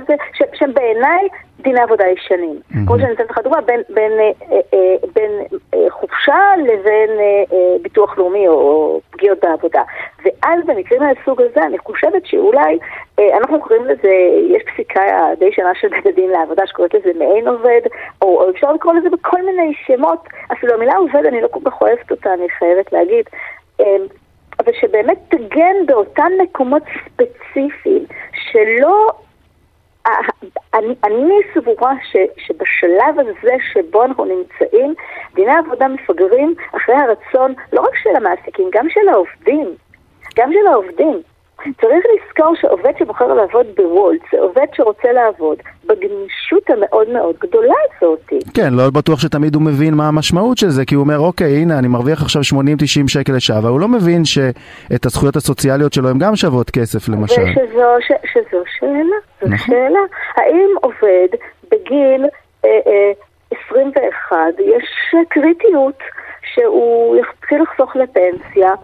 [0.54, 1.28] שהם בעיניי
[1.64, 2.56] דיני עבודה ישנים.
[2.56, 2.76] Mm-hmm.
[2.86, 5.30] כמו שאני נותנת לך דוגמה, בין, בין, אה, אה, אה, בין
[5.74, 7.10] אה, חופשה לבין
[7.82, 9.82] ביטוח לאומי או, פגיעות בעבודה.
[10.24, 12.78] ואז במקרים מהסוג הזה, אני חושבת שאולי,
[13.18, 14.12] אנחנו קוראים לזה,
[14.48, 15.00] יש פסיקה
[15.38, 17.80] די שנה של בית הדין לעבודה שקוראת לזה מעין עובד,
[18.22, 21.80] או, או אפשר לקרוא לזה בכל מיני שמות, אפילו המילה עובד, אני לא כל כך
[21.80, 23.24] אוהבת אותה, אני חייבת להגיד.
[23.80, 23.96] אה,
[24.58, 29.10] אבל שבאמת תגן באותם מקומות ספציפיים, שלא
[30.74, 34.94] אני, אני סבורה ש, שבשלב הזה שבו אנחנו נמצאים,
[35.34, 39.74] דיני עבודה מפגרים אחרי הרצון לא רק של המעסיקים, גם של העובדים.
[40.36, 41.22] גם של העובדים.
[41.80, 48.32] צריך לזכור שעובד שבוחר לעבוד בוולט, זה עובד שרוצה לעבוד בגמישות המאוד מאוד גדולה הזאת.
[48.54, 51.78] כן, לא בטוח שתמיד הוא מבין מה המשמעות של זה, כי הוא אומר, אוקיי, הנה,
[51.78, 52.44] אני מרוויח עכשיו 80-90
[53.06, 57.42] שקל לשעה, אבל הוא לא מבין שאת הזכויות הסוציאליות שלו הן גם שוות כסף, למשל.
[57.42, 59.56] ושזו ש, שזו שאלה, זו נכון.
[59.58, 60.00] שאלה.
[60.36, 61.28] האם עובד
[61.70, 62.24] בגיל
[62.64, 63.12] אה, אה,
[63.68, 65.98] 21, יש קריטיות
[66.54, 68.74] שהוא יתחיל לחסוך לפנסיה,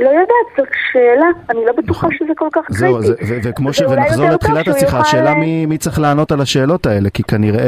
[0.00, 2.18] לא יודעת, זאת שאלה, אני לא בטוחה נכון.
[2.18, 2.80] שזה כל כך קריטי.
[2.80, 3.80] זהו, זה- ו- וכמו ש...
[3.82, 7.64] ונחזור לתחילת השיחה, יוכל- השאלה מי מי צריך לענות על השאלות האלה, כי כנראה,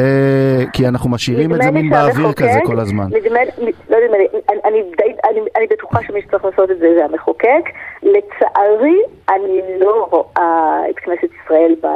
[0.73, 3.05] כי אנחנו משאירים את זה מין באוויר שהמחוקק- כזה כל הזמן.
[3.05, 6.79] נדמה לי, לא נדמה לי, אני, אני, די, אני, אני בטוחה שמי שצריך לעשות את
[6.79, 7.64] זה זה המחוקק.
[8.03, 8.97] לצערי,
[9.31, 10.51] אני לא רואה
[10.90, 11.87] את כנסת ישראל ב-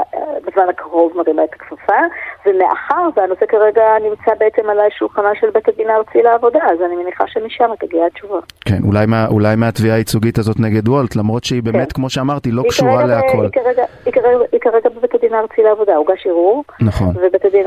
[0.47, 2.01] בזמן הקרוב מרימה את הכפפה,
[2.47, 7.25] ומאחר והנושא כרגע נמצא בעצם על שולחנה של בית הדין הארצי לעבודה, אז אני מניחה
[7.27, 8.39] שמשם תגיע התשובה.
[8.65, 11.95] כן, אולי מה- אולי מהתביעה הייצוגית הזאת נגד וולט, למרות שהיא באמת, כן.
[11.95, 13.43] כמו שאמרתי, לא קשורה להכל.
[13.43, 17.09] היא כרגע, כרגע, כרגע בבית הדין הארצי לעבודה, הוגש ערעור, נכון.
[17.09, 17.67] ובית הדין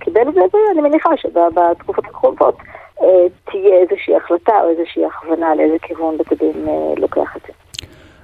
[0.00, 2.56] קיבל את זה, ואני מניחה שבתקופות הקרובות
[3.02, 7.52] אה, תהיה איזושהי החלטה או איזושהי הכוונה לאיזה כיוון בית הדין אה, לוקח את זה.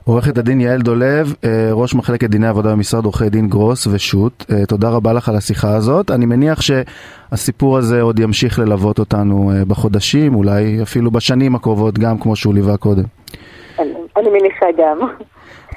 [0.05, 4.89] עורכת הדין יעל דולב, אה, ראש מחלקת דיני עבודה במשרד עורכי דין גרוס ושות', תודה
[4.91, 6.11] רבה לך על השיחה הזאת.
[6.11, 12.37] אני מניח שהסיפור הזה עוד ימשיך ללוות אותנו בחודשים, אולי אפילו בשנים הקרובות גם, כמו
[12.37, 13.03] שהוא ליווה קודם.
[14.29, 14.99] אני, מניחה גם.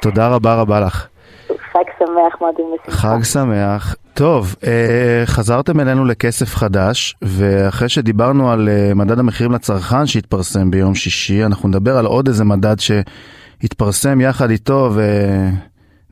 [0.01, 1.07] תודה רבה רבה לך.
[1.47, 2.97] חג שמח, מועדים לשמחה.
[2.97, 3.95] חג שמח.
[4.13, 10.95] טוב, אה, חזרתם אלינו לכסף חדש, ואחרי שדיברנו על אה, מדד המחירים לצרכן שהתפרסם ביום
[10.95, 14.91] שישי, אנחנו נדבר על עוד איזה מדד שהתפרסם יחד איתו,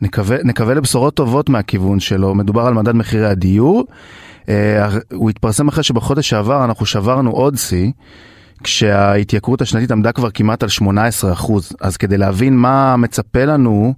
[0.02, 2.36] ונקווה לבשורות טובות מהכיוון שלו.
[2.36, 3.84] מדובר על מדד מחירי הדיור.
[4.50, 7.92] אה, הוא התפרסם אחרי שבחודש שעבר אנחנו שברנו עוד שיא.
[8.66, 10.84] כשההתייקרות השנתית עמדה כבר כמעט על 18%.
[11.82, 13.94] אז כדי להבין מה מצפה לנו,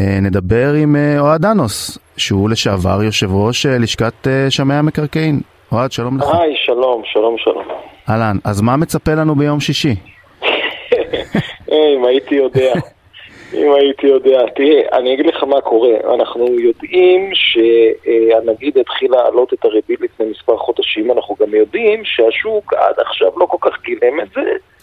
[0.00, 5.40] אה, נדבר עם אה, אוהד דנוס, שהוא לשעבר יושב ראש אה, לשכת שמאי המקרקעין.
[5.72, 6.24] אוהד, שלום לך.
[6.32, 7.64] היי, שלום, שלום, שלום.
[8.08, 9.94] אהלן, אז מה מצפה לנו ביום שישי?
[11.72, 12.72] אם הייתי יודע.
[13.54, 14.40] אם הייתי יודע.
[14.56, 16.14] תראה, אני אגיד לך מה קורה.
[16.14, 21.10] אנחנו יודעים שהנגיד התחיל להעלות את הריבית לפני מספר חודשים.
[21.12, 24.40] אנחנו גם יודעים שהשוק עד עכשיו לא כל כך גילם את זה.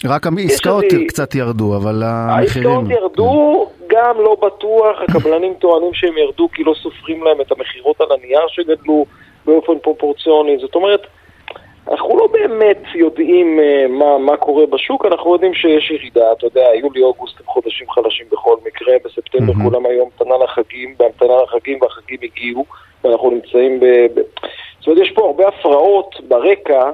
[0.10, 2.70] רק העסקאות לי- קצת ירדו, אבל המחירים...
[2.70, 4.98] העסקאות ירדו, גם לא בטוח.
[5.08, 9.06] הקבלנים טוענים שהם ירדו כי לא סופרים להם את המכירות על הנייר שגדלו
[9.46, 10.58] באופן פרופורציוני.
[10.58, 11.02] זאת אומרת,
[11.92, 16.66] אנחנו לא באמת יודעים uh, מה, מה קורה בשוק, אנחנו יודעים שיש ירידה, אתה יודע,
[16.82, 19.70] יולי-אוגוסט הם חודשים חלשים בכל מקרה, בספטמבר מהמם.
[19.70, 22.66] כולם היו המתנה לחגים, בהמתנה לחגים והחגים הגיעו,
[23.04, 23.86] ואנחנו נמצאים ב...
[23.86, 24.22] ב...
[24.80, 26.90] זאת אומרת, יש פה הרבה הפרעות ברקע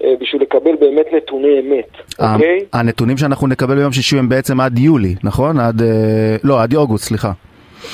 [0.00, 2.58] uh, בשביל לקבל באמת נתוני אמת, ה- אוקיי?
[2.72, 5.60] הנתונים שאנחנו נקבל ביום שישי הם בעצם עד יולי, נכון?
[5.60, 5.82] עד...
[5.82, 7.30] אה, לא, עד אוגוסט, סליחה.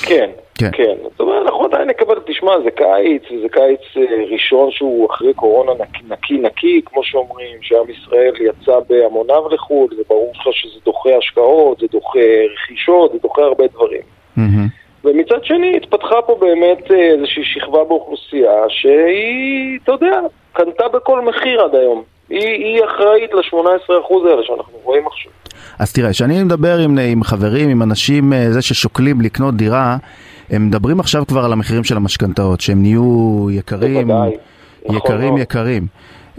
[0.01, 0.69] כן, כן.
[0.73, 0.95] כן.
[1.11, 5.71] זאת אומרת, אנחנו עדיין נקבל, תשמע, זה קיץ, וזה קיץ אה, ראשון שהוא אחרי קורונה
[5.79, 11.09] נקי נקי, נקי כמו שאומרים, שעם ישראל יצא בהמוניו לחו"ל, זה ברור לך שזה דוחה
[11.17, 12.19] השקעות, זה דוחה
[12.53, 14.01] רכישות, זה דוחה הרבה דברים.
[14.37, 14.67] מהמם.
[15.03, 20.19] ומצד שני, התפתחה פה באמת אה, איזושהי שכבה באוכלוסייה שהיא, אתה יודע,
[20.53, 22.03] קנתה בכל מחיר עד היום.
[22.29, 25.31] היא, היא אחראית ל-18% האלה שאנחנו רואים עכשיו.
[25.79, 29.97] אז תראה, כשאני מדבר עם, עם חברים, עם אנשים, אה, זה ששוקלים לקנות דירה,
[30.51, 34.37] הם מדברים עכשיו כבר על המחירים של המשכנתאות, שהם נהיו יקרים, בוודאי.
[34.83, 35.41] נכון יקרים מאוד.
[35.41, 35.87] יקרים.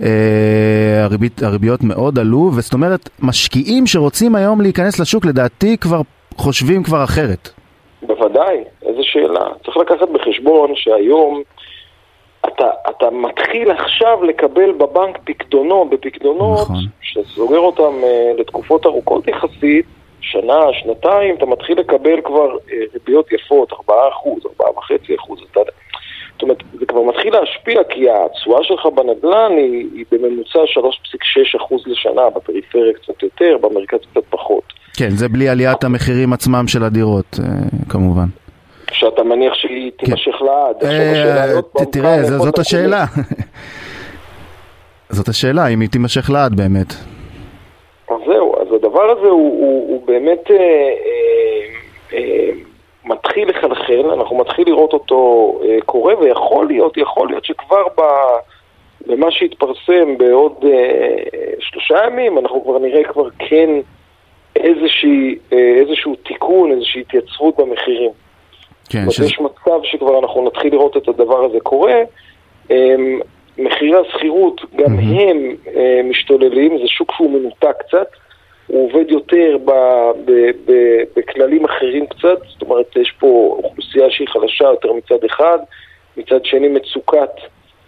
[0.03, 6.01] אה, הריבית, הריביות מאוד עלו, וזאת אומרת, משקיעים שרוצים היום להיכנס לשוק, לדעתי כבר
[6.37, 7.49] חושבים כבר אחרת.
[8.03, 9.44] בוודאי, איזה שאלה.
[9.64, 11.42] צריך לקחת בחשבון שהיום
[12.46, 16.77] אתה, אתה מתחיל עכשיו לקבל בבנק פיקדונות, בפיקדונות, נכון.
[17.01, 19.87] שאתה סוגר אותם uh, לתקופות ארוכות יחסית,
[20.20, 23.74] שנה, שנתיים, אתה מתחיל לקבל כבר uh, ריביות יפות, 4%,
[24.61, 24.64] 4.5%.
[25.52, 25.61] אתה...
[26.40, 32.22] זאת אומרת, זה כבר מתחיל להשפיע כי התשואה שלך בנדל"ן היא, היא בממוצע 3.6% לשנה,
[32.37, 34.62] בפריפריה קצת יותר, במרכז קצת פחות.
[34.96, 37.44] כן, זה בלי עליית המחירים עצמם של הדירות, אה,
[37.88, 38.26] כמובן.
[38.92, 40.85] שאתה מניח שהיא תימשך לעד.
[40.85, 42.59] אה, תראה, זאת.
[42.59, 43.04] השאלה.
[45.16, 46.94] זאת השאלה, אם היא תימשך לעד באמת.
[48.90, 50.92] הדבר הזה הוא, הוא, הוא באמת אה, אה,
[52.18, 52.50] אה,
[53.05, 55.20] מתחיל לחלחל, אנחנו מתחיל לראות אותו
[55.64, 58.00] אה, קורה, ויכול להיות, יכול להיות שכבר ב,
[59.07, 61.16] במה שהתפרסם בעוד אה,
[61.61, 63.70] שלושה ימים, אנחנו כבר נראה כבר כן
[64.57, 68.11] איזושהי, אה, איזשהו תיקון, איזושהי התייצבות במחירים.
[68.90, 72.03] כן, שזה- יש מצב שכבר אנחנו נתחיל לראות את הדבר הזה קורה.
[72.70, 73.20] אמ,
[73.59, 75.18] מחירי השכירות, גם מהמם.
[75.18, 78.07] הם אה, משתוללים, זה שוק שהוא מנותק קצת,
[78.70, 79.70] הוא עובד יותר ב,
[80.24, 80.30] ב,
[80.66, 80.72] ב,
[81.16, 85.59] בכללים אחרים קצת, זאת אומרת, יש פה אוכלוסייה שהיא חלשה יותר מצד אחד,
[86.16, 87.30] מצד שני מצוקת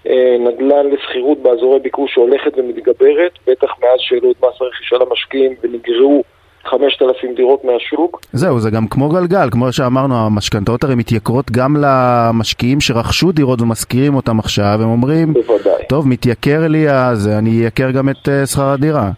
[0.07, 6.23] אה, נדל"ן לשכירות באזורי ביקוש שהולכת ומתגברת, בטח מאז שהעלו את מס הרכישה למשקיעים ונגרעו
[6.65, 8.21] 5,000 דירות מהשוק.
[8.33, 14.15] זהו, זה גם כמו גלגל, כמו שאמרנו, המשכנתאות הרי מתייקרות גם למשקיעים שרכשו דירות ומשכירים
[14.15, 15.85] אותם עכשיו, הם אומרים, בוודאי.
[15.89, 19.11] טוב, מתייקר לי אז, אני אייקר גם את אה, שכר הדירה.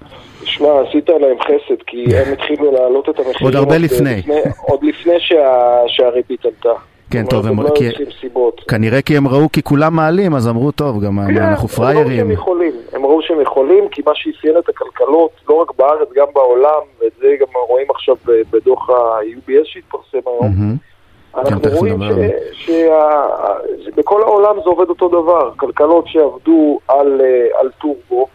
[0.54, 3.44] שמע, עשית עליהם חסד, כי הם התחילו להעלות את המחירים.
[3.44, 4.22] עוד הרבה לפני.
[4.60, 6.72] עוד לפני שה, שהריבית עלתה.
[7.10, 7.88] כן, טוב, הם, לא כי.
[8.68, 12.06] כנראה כי הם ראו כי כולם מעלים, אז אמרו, טוב, גם כן, אנחנו פראיירים.
[12.06, 15.72] הם ראו שהם יכולים, הם ראו שהם יכולים, כי מה שאפיין את הכלכלות, לא רק
[15.78, 18.16] בארץ, גם בעולם, ואת זה גם רואים עכשיו
[18.52, 21.38] בדוח ה-UBS שהתפרסם היום, Mm-hmm.
[21.38, 21.98] אנחנו תכף רואים
[22.52, 28.26] שבכל העולם זה עובד אותו דבר, כלכלות שעבדו על, אה, על טורבו,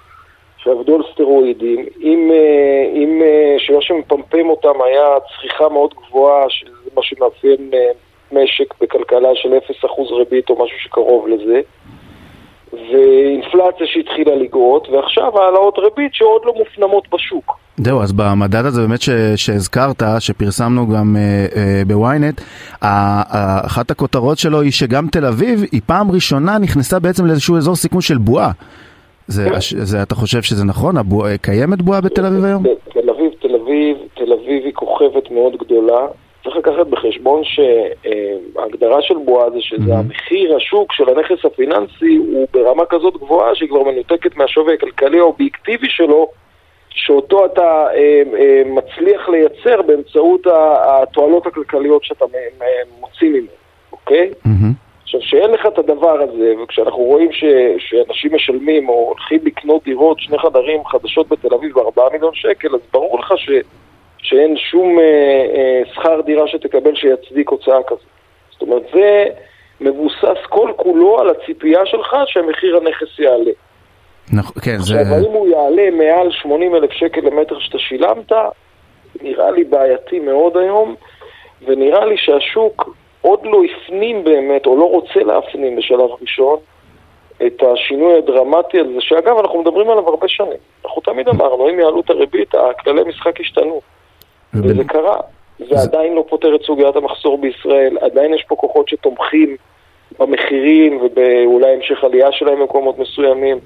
[0.63, 5.07] שעבדו על סטרואידים, אם, אה, אם אה, שמה שמפמפם אותם היה
[5.41, 7.71] צריכה מאוד גבוהה, שזה מה שמאפיין
[8.31, 11.61] משק בכלכלה של 0% ריבית או משהו שקרוב לזה,
[12.73, 17.57] ואינפלציה שהתחילה לגרות, ועכשיו העלאות ריבית שעוד לא מופנמות בשוק.
[17.77, 22.41] זהו, אז במדד הזה באמת ש, שהזכרת, שפרסמנו גם אה, אה, בוויינט,
[22.81, 28.01] אחת הכותרות שלו היא שגם תל אביב היא פעם ראשונה נכנסה בעצם לאיזשהו אזור סיכון
[28.01, 28.51] של בועה.
[29.29, 29.59] זה, כן.
[29.59, 30.97] זה, אתה חושב שזה נכון?
[30.97, 32.63] הבוע, קיימת בועה בתל אביב היום?
[32.93, 36.07] תל אביב, תל אביב, תל אביב היא כוכבת מאוד גדולה.
[36.43, 42.83] צריך לקחת בחשבון שההגדרה של בועה זה שזה המחיר השוק של הנכס הפיננסי הוא ברמה
[42.89, 46.27] כזאת גבוהה שהיא כבר מנותקת מהשווי הכלכלי האובייקטיבי שלו
[46.89, 50.47] שאותו אתה אה, אה, מצליח לייצר באמצעות
[50.83, 52.25] התועלות הכלכליות שאתה
[52.99, 53.47] מוציא ממנו,
[53.91, 54.29] אוקיי?
[55.09, 57.43] עכשיו, שאין לך את הדבר הזה, וכשאנחנו רואים ש,
[57.77, 62.81] שאנשים משלמים או הולכים לקנות דירות, שני חדרים חדשות בתל אביב בארבעה מיליון שקל, אז
[62.93, 63.49] ברור לך ש...
[64.17, 65.03] שאין שום אה,
[65.55, 68.01] אה, שכר דירה שתקבל שיצדיק הוצאה כזאת.
[68.51, 69.25] זאת אומרת, זה
[69.81, 73.51] מבוסס כל כולו על הציפייה שלך שמחיר הנכס יעלה.
[74.33, 75.15] נכון, כן, עכשיו, זה...
[75.15, 78.31] האם הוא יעלה מעל 80 אלף שקל למטר שאתה שילמת,
[79.21, 80.95] נראה לי בעייתי מאוד היום,
[81.65, 86.57] ונראה לי שהשוק עוד לא הפנים באמת, או לא רוצה להפנים בשלב ראשון,
[87.45, 90.57] את השינוי הדרמטי הזה, שאגב, אנחנו מדברים עליו הרבה שנים.
[90.85, 93.81] אנחנו תמיד אמרנו, אם יעלו את הריבית, הכללי משחק ישתנו.
[94.53, 95.17] וזה קרה.
[95.59, 99.55] זה עדיין לא פותר את סוגיית המחסור בישראל, עדיין יש פה כוחות שתומכים
[100.19, 103.59] במחירים ובאולי המשך עלייה שלהם במקומות מסוימים,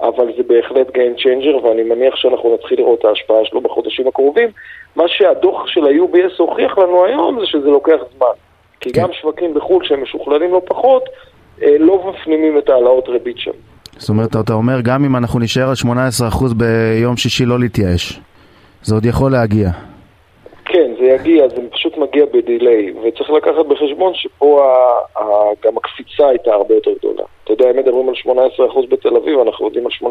[0.00, 4.48] אבל זה בהחלט Game Changer, ואני מניח שאנחנו נתחיל לראות את ההשפעה שלו בחודשים הקרובים.
[4.96, 8.49] מה שהדוח של ה-UBS הוכיח לנו היום זה שזה לוקח זמן.
[8.80, 9.02] כי כן.
[9.02, 11.02] גם שווקים בחו"ל שהם משוכללים לא פחות,
[11.62, 13.50] אה, לא מפנימים את העלאות ריבית שם.
[13.96, 18.20] זאת אומרת, אתה אומר, גם אם אנחנו נשאר על 18% ביום שישי לא להתייאש.
[18.82, 19.70] זה עוד יכול להגיע.
[20.64, 21.56] כן, זה יגיע, זה
[22.10, 25.24] מגיע בדיליי, וצריך לקחת בחשבון שפה ה, ה,
[25.64, 27.22] גם הקפיצה הייתה הרבה יותר גדולה.
[27.44, 30.04] אתה יודע, הם מדברים על 18% בתל אביב, אנחנו יודעים על 18%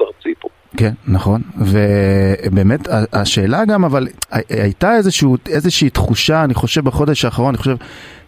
[0.00, 0.48] ארצי פה.
[0.76, 2.80] כן, נכון, ובאמת
[3.12, 4.06] השאלה גם, אבל
[4.50, 7.76] הייתה איזשהו, איזושהי תחושה, אני חושב בחודש האחרון, אני חושב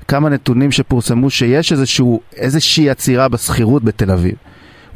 [0.08, 4.34] כמה נתונים שפורסמו, שיש איזשהו, איזושהי עצירה בשכירות בתל אביב.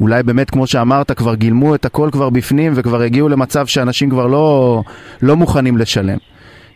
[0.01, 4.27] אולי באמת, כמו שאמרת, כבר גילמו את הכל כבר בפנים וכבר הגיעו למצב שאנשים כבר
[4.27, 4.81] לא,
[5.21, 6.17] לא מוכנים לשלם.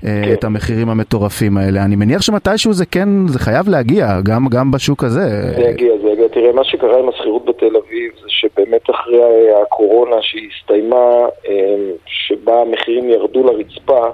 [0.05, 0.33] אה, כן.
[0.33, 1.85] את המחירים המטורפים האלה.
[1.85, 5.51] אני מניח שמתישהו זה כן, זה חייב להגיע, גם, גם בשוק הזה.
[5.55, 6.27] זה יגיע, זה יגיע.
[6.27, 12.61] תראה, מה שקרה עם השכירות בתל אביב זה שבאמת אחרי הקורונה שהיא הסתיימה, אה, שבה
[12.61, 14.07] המחירים ירדו לרצפה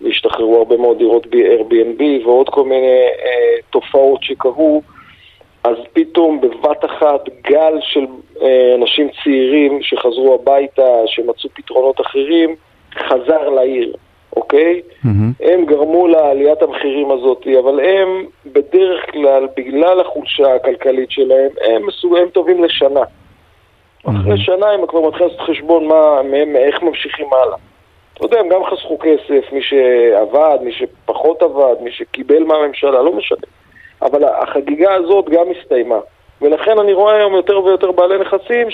[0.00, 4.82] והשתחררו הרבה מאוד דירות ב-Airbnb ועוד כל מיני אה, תופעות שקרו,
[5.64, 8.06] אז פתאום בבת אחת גל של
[8.42, 12.56] אה, אנשים צעירים שחזרו הביתה, שמצאו פתרונות אחרים,
[12.94, 13.96] חזר לעיר,
[14.42, 14.80] אוקיי?
[15.04, 15.32] מהמם.
[15.40, 22.16] הם גרמו לעליית המחירים הזאת, אבל הם בדרך כלל, בגלל החולשה הכלכלית שלהם, הם, מסוג,
[22.16, 23.00] הם טובים לשנה.
[24.04, 27.56] אחרי שנה הם כבר מתחילים לעשות חשבון מה, מהם, איך ממשיכים הלאה.
[28.14, 33.12] אתה יודע, הם גם חסכו כסף, מי שעבד, מי שפחות עבד, מי שקיבל מהממשלה, לא
[33.12, 33.46] משנה.
[34.02, 35.98] אבל החגיגה הזאת גם הסתיימה.
[36.42, 38.70] ולכן אני רואה היום יותר ויותר בעלי נכסים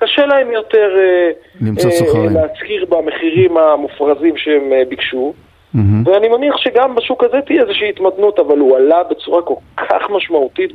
[0.00, 1.30] שקשה להם יותר אה,
[1.62, 2.24] אה.
[2.30, 5.32] להשכיר במחירים המופרזים שהם אה, ביקשו.
[5.74, 6.02] מהמם.
[6.06, 10.72] ואני מניח שגם בשוק הזה תהיה איזושהי התמתנות, אבל הוא עלה בצורה כל כך משמעותית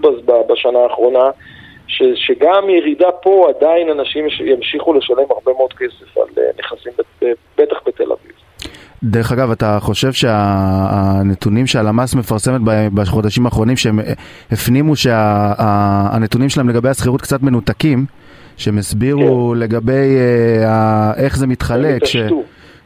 [0.50, 1.30] בשנה האחרונה,
[1.88, 6.92] ש, שגם ירידה פה עדיין אנשים ימשיכו לשלם הרבה מאוד כסף על אה, נכסים,
[7.58, 8.32] בטח בתל אביב.
[9.04, 12.62] דרך אגב, אתה חושב שהנתונים שהלמ"ס מפרסמת
[12.94, 14.14] בחודשים האחרונים, שהם אה,
[14.52, 18.06] הפנימו שהנתונים שלהם לגבי השכירות קצת מנותקים,
[18.58, 20.18] שהם הסבירו לגבי
[20.64, 22.16] אה, איך זה מתחלק, ש...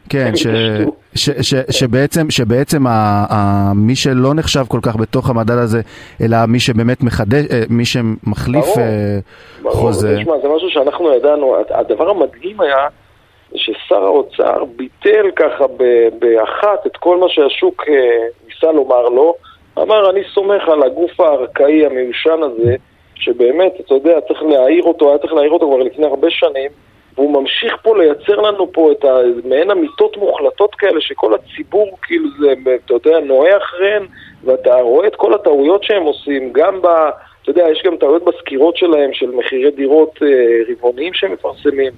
[0.08, 0.46] כן, ש...
[0.46, 0.96] התעשתו.
[1.14, 2.90] ש, ש, שבעצם, שבעצם ה,
[3.30, 5.80] ה, מי שלא נחשב כל כך בתוך המדד הזה,
[6.22, 8.78] אלא מי שבאמת מחדש, אה, מי שמחליף ברור.
[8.78, 9.18] אה,
[9.62, 10.16] ברור, חוזה.
[10.20, 12.86] תשמע, זה משהו שאנחנו ידענו, הדבר המדהים היה
[13.54, 17.94] ששר האוצר ביטל ככה ב- באחת את כל מה שהשוק אה,
[18.48, 19.34] ניסה לומר לו,
[19.78, 22.76] אמר אני סומך על הגוף הארכאי המיושן הזה,
[23.20, 26.70] שבאמת, אתה יודע, צריך להעיר אותו, היה צריך להעיר אותו כבר לפני הרבה שנים,
[27.14, 29.04] והוא ממשיך פה לייצר לנו פה את
[29.44, 32.54] מעין אמיתות מוחלטות כאלה שכל הציבור כאילו זה,
[32.84, 34.06] אתה יודע, נועה אחריהן
[34.44, 36.86] ואתה רואה את כל הטעויות שהם עושים, גם ב...
[37.42, 40.28] אתה יודע, יש גם טעויות בסקירות שלהם של מחירי דירות אה,
[40.68, 41.92] רבעוניים שהם מפרסמים.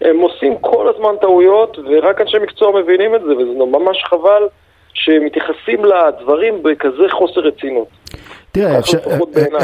[0.00, 4.48] הם עושים כל הזמן טעויות, ורק אנשי מקצוע מבינים את זה, וזה ממש חבל
[4.94, 7.88] שמתייחסים לדברים בכזה חוסר רצינות.
[8.54, 8.98] תראה, אפשר,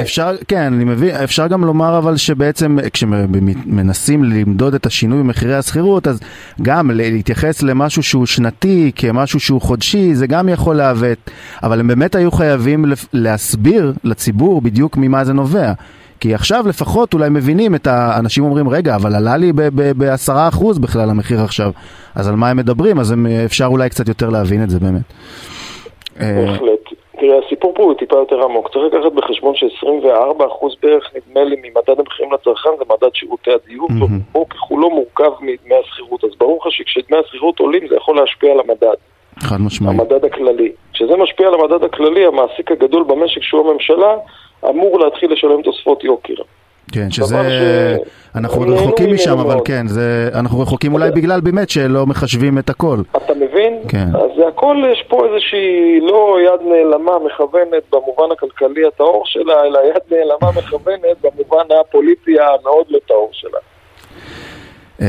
[0.01, 6.09] אפשר, כן, אני מבין, אפשר גם לומר אבל שבעצם כשמנסים למדוד את השינוי במחירי השכירות,
[6.09, 6.21] אז
[6.63, 11.31] גם להתייחס למשהו שהוא שנתי כמשהו שהוא חודשי, זה גם יכול לעוות,
[11.63, 15.73] אבל הם באמת היו חייבים להסביר לציבור בדיוק ממה זה נובע.
[16.21, 19.53] כי עכשיו לפחות אולי מבינים את האנשים אומרים, רגע, אבל עלה לי
[19.97, 21.73] בעשרה אחוז בכלל המחיר עכשיו,
[22.15, 22.99] אז על מה הם מדברים?
[22.99, 25.03] אז הם, אפשר אולי קצת יותר להבין את זה באמת.
[26.17, 26.90] בהחלט.
[27.21, 28.73] תראה, הסיפור פה הוא טיפה יותר עמוק.
[28.73, 34.33] צריך לקחת בחשבון ש-24% בערך, נדמה לי, ממדד המחירים לצרכן זה מדד שירותי הדיור, mm-hmm.
[34.33, 36.25] והוא ככולו מורכב מדמי השכירות.
[36.25, 38.97] אז ברור לך שכשדמי השכירות עולים זה יכול להשפיע על המדד.
[39.39, 39.91] חד משמעי.
[39.91, 40.73] המדד הכללי.
[40.93, 44.17] כשזה משפיע על המדד הכללי, המעסיק הגדול במשק שהוא הממשלה,
[44.69, 46.35] אמור להתחיל לשלם תוספות יוקר.
[46.91, 48.19] כן, שזה, ש...
[48.35, 49.67] אנחנו רחוקים משם, אבל מאוד.
[49.67, 52.97] כן, זה, אנחנו רחוקים אולי בגלל באמת שלא מחשבים את הכל.
[53.17, 53.75] אתה מבין?
[53.89, 54.07] כן.
[54.15, 59.79] אז זה הכל, יש פה איזושהי לא יד נעלמה מכוונת במובן הכלכלי הטהור שלה, אלא
[59.79, 63.59] יד נעלמה מכוונת במובן הפוליטי המאוד לא טהור שלה.
[64.99, 65.03] Uh,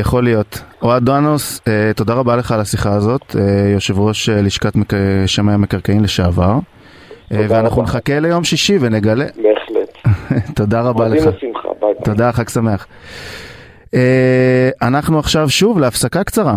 [0.00, 0.62] יכול להיות.
[0.82, 3.38] אוהד דואנוס, uh, תודה רבה לך על השיחה הזאת, uh,
[3.74, 4.92] יושב ראש uh, לשכת מק...
[5.26, 6.54] שמאי המקרקעין לשעבר.
[6.54, 7.82] Uh, ואנחנו.
[7.82, 9.24] נחכה ליום שישי ונגלה.
[10.56, 11.24] תודה רבה לך.
[11.80, 11.94] ביי.
[12.04, 12.86] תודה, חג שמח.
[13.86, 13.94] Uh,
[14.82, 16.56] אנחנו עכשיו שוב להפסקה קצרה.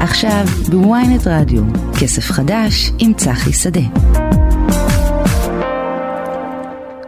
[0.00, 1.62] עכשיו בוויינט רדיו,
[2.00, 3.80] כסף חדש עם צחי שדה.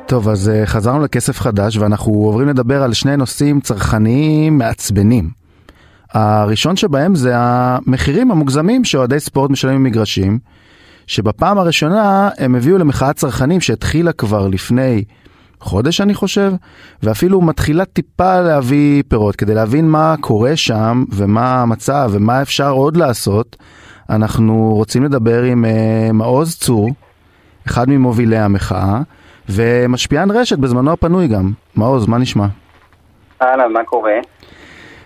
[0.07, 5.31] טוב, אז uh, חזרנו לכסף חדש ואנחנו עוברים לדבר על שני נושאים צרכניים מעצבנים.
[6.13, 10.39] הראשון שבהם זה המחירים המוגזמים שאוהדי ספורט משלמים במגרשים,
[11.07, 15.05] שבפעם הראשונה הם הביאו למחאת צרכנים שהתחילה כבר לפני
[15.61, 16.53] חודש אני חושב,
[17.03, 22.97] ואפילו מתחילה טיפה להביא פירות כדי להבין מה קורה שם ומה המצב ומה אפשר עוד
[22.97, 23.57] לעשות.
[24.11, 26.91] אנחנו רוצים לדבר עם uh, מעוז צור,
[27.67, 29.01] אחד ממובילי המחאה,
[29.49, 31.53] ומשפיען רשת בזמנו הפנוי גם.
[31.77, 32.47] מעוז, מה נשמע?
[33.43, 34.13] אהלן, מה קורה?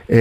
[0.06, 0.12] Uh,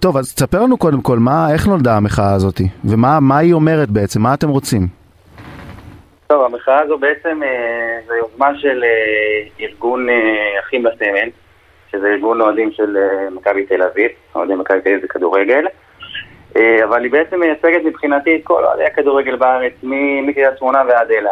[0.00, 4.22] טוב, אז תספר לנו קודם כל, מה, איך נולדה המחאה הזאת, ומה היא אומרת בעצם,
[4.22, 5.03] מה אתם רוצים?
[6.26, 11.28] טוב, המחאה הזו בעצם אה, זו יוזמה של אה, ארגון אה, אחים בסמל,
[11.92, 15.66] שזה ארגון אוהדים של אה, מכבי תל אביב, אוהדי מכבי תל אביב זה כדורגל,
[16.56, 19.72] אה, אבל היא בעצם מייצגת מבחינתי את כל אוהדי הכדורגל בארץ,
[20.22, 21.30] מקריית שמונה ועד אילת.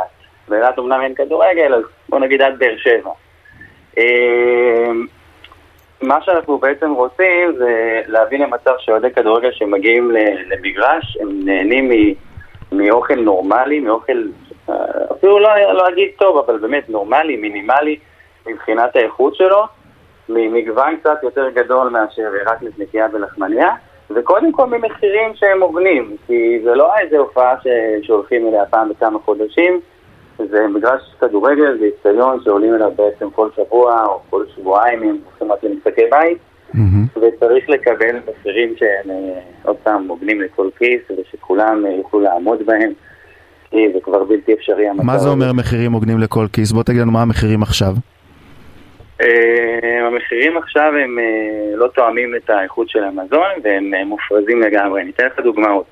[0.49, 3.11] באילת אומנם אין כדורגל, אז בוא נגיד עד באר שבע.
[3.99, 4.91] אה,
[6.03, 10.11] מה שאנחנו בעצם רוצים זה להביא למצב שאוהדי כדורגל שמגיעים
[10.47, 12.15] למגרש, הם נהנים
[12.73, 14.23] מאוכל נורמלי, מאוכל
[15.12, 17.96] אפילו לא, לא אגיד טוב, אבל באמת נורמלי, מינימלי,
[18.46, 19.64] מבחינת האיכות שלו,
[20.29, 23.70] ממגוון קצת יותר גדול מאשר רק נקניקייה ולחמניה,
[24.11, 27.66] וקודם כל ממחירים שהם הוגנים, כי זה לא איזה הופעה ש...
[28.03, 29.81] שהולכים אליה פעם בכמה חודשים,
[30.38, 35.53] זה מגרש כדורגל, זה איצטדיון שעולים אליו בעצם כל שבוע או כל שבועיים אם הולכים
[35.53, 36.38] רק למשחקי בית,
[36.75, 37.18] mm-hmm.
[37.20, 42.92] וצריך לקבל מחירים שהם אה, עוד פעם הוגנים לכל כיס ושכולם יוכלו לעמוד בהם.
[43.73, 44.87] זה כבר בלתי אפשרי.
[45.03, 46.73] מה זה אומר מחירים הוגנים לכל כיס?
[46.73, 47.95] בוא תגיד לנו מה המחירים עכשיו.
[49.21, 55.03] אה, המחירים עכשיו הם אה, לא תואמים את האיכות של המזון והם אה, מופרזים לגמרי.
[55.03, 55.91] אני אתן לך דוגמאות.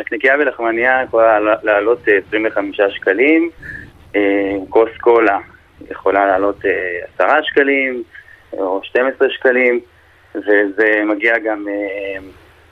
[0.00, 3.50] נקניקיה ולחמניה יכולה לעלות 25 שקלים,
[4.68, 5.38] כוס קולה
[5.90, 6.56] יכולה לעלות
[7.18, 8.02] 10 שקלים
[8.52, 9.80] או 12 שקלים,
[10.34, 11.64] וזה מגיע גם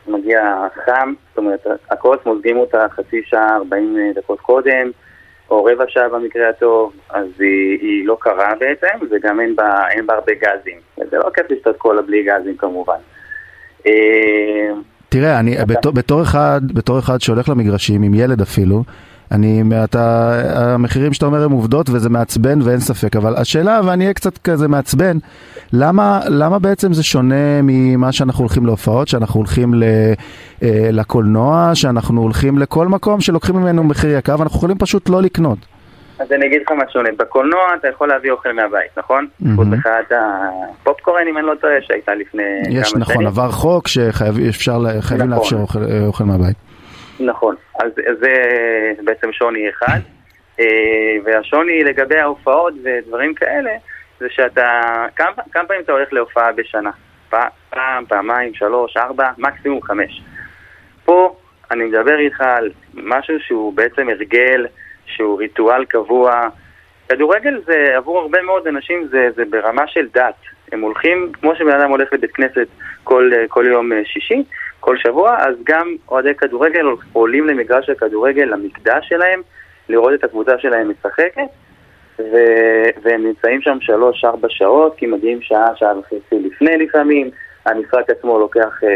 [0.09, 4.91] מגיע חם, זאת אומרת, הכוס מוזגים אותה חצי שעה, 40 דקות קודם,
[5.51, 10.07] או רבע שעה במקרה הטוב, אז היא, היא לא קרה בעצם, וגם אין בה, אין
[10.07, 10.79] בה הרבה גזים.
[11.11, 12.99] זה לא כיף לשתות קולה בלי גזים כמובן.
[13.87, 14.71] אה,
[15.09, 18.83] תראה, אני בתור, בתור, אחד, בתור אחד שהולך למגרשים, עם ילד אפילו,
[19.33, 24.15] אני, אתה, המחירים שאתה אומר הם עובדות וזה מעצבן ואין ספק, אבל השאלה, ואני אהיה
[24.15, 25.17] קצת כזה מעצבן,
[25.73, 29.85] למה, למה בעצם זה שונה ממה שאנחנו הולכים להופעות, שאנחנו הולכים ל,
[30.63, 35.59] אה, לקולנוע, שאנחנו הולכים לכל מקום שלוקחים ממנו מחיר יקר ואנחנו יכולים פשוט לא לקנות?
[36.19, 39.27] אז אני אגיד לך מה שונה, בקולנוע אתה יכול להביא אוכל מהבית, נכון?
[39.57, 39.81] חוץ mm-hmm.
[39.81, 43.03] אחד הפופקורן, אם אני לא טועה, שהייתה לפני יש, כמה נכון, שנים.
[43.03, 44.51] יש, נכון, עבר חוק שחייבים
[45.11, 45.31] נכון.
[45.31, 46.72] לאפשר אוכל, אה, אוכל מהבית.
[47.21, 48.33] נכון, אז זה
[49.05, 49.99] בעצם שוני אחד.
[50.61, 53.71] אה, והשוני לגבי ההופעות ודברים כאלה,
[54.21, 54.83] זה שאתה,
[55.17, 56.91] כמה, כמה פעמים אתה הולך להופעה בשנה?
[57.71, 60.23] פעם, פעמיים, שלוש, ארבע, מקסימום חמש.
[61.05, 61.37] פה
[61.71, 64.67] אני מדבר איתך על משהו שהוא בעצם הרגל,
[65.07, 66.49] שהוא ריטואל קבוע.
[67.09, 70.35] כדורגל זה, עבור הרבה מאוד אנשים זה, זה ברמה של דת.
[70.73, 72.67] הם הולכים, כמו שבן אדם הולך לבית כנסת
[73.05, 74.45] כל, כל יום אה, שישי,
[74.83, 79.41] כל שבוע, אז גם אוהדי כדורגל עולים למגרש הכדורגל, למקדש שלהם,
[79.89, 81.49] לראות את הקבוצה שלהם משחקת,
[82.19, 82.37] ו...
[83.03, 87.31] והם נמצאים שם שלוש-ארבע שעות, כי מגיעים שעה, שעה וחצי לפני לפעמים,
[87.67, 88.87] המשחק עצמו לוקח uh,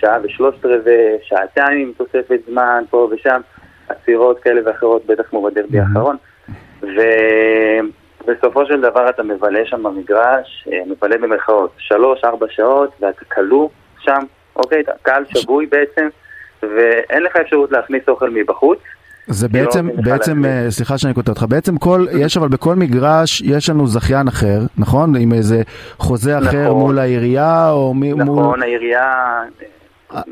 [0.00, 3.40] שעה ושלושת רבעי, שעתיים תוספת זמן פה ושם,
[3.88, 6.16] עצירות כאלה ואחרות, בטח כמו בדרבי האחרון,
[6.82, 14.20] ובסופו של דבר אתה מבלה שם במגרש, אה, מבלה במרכאות, שלוש-ארבע שעות, ואתה כלוא שם,
[14.58, 14.82] אוקיי?
[15.02, 16.08] קהל שבוי בעצם,
[16.62, 18.78] ואין לך אפשרות להכניס אוכל מבחוץ.
[19.26, 23.70] זה בעצם, בעצם, אה, סליחה שאני כותב אותך, בעצם כל, יש אבל בכל מגרש, יש
[23.70, 25.16] לנו זכיין אחר, נכון?
[25.16, 25.62] עם איזה
[25.98, 28.22] חוזה אחר נכון, מול העירייה, או מול...
[28.22, 29.42] נכון, העירייה...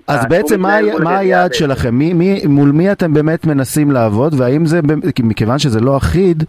[0.07, 1.95] אז בעצם מה, מה היעד שלכם?
[1.95, 4.81] מי, מי, מול מי אתם באמת מנסים לעבוד, והאם זה,
[5.23, 6.45] מכיוון שזה לא אחיד,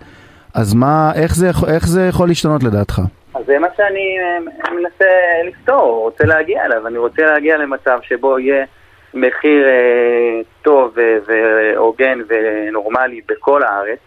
[0.53, 3.01] אז מה, איך זה, איך זה יכול להשתנות לדעתך?
[3.39, 5.05] אז זה מה שאני אה, מנסה
[5.47, 6.87] לפתור, רוצה להגיע אליו.
[6.87, 8.65] אני רוצה להגיע למצב שבו יהיה
[9.13, 13.99] מחיר אה, טוב והוגן ונורמלי בכל הארץ,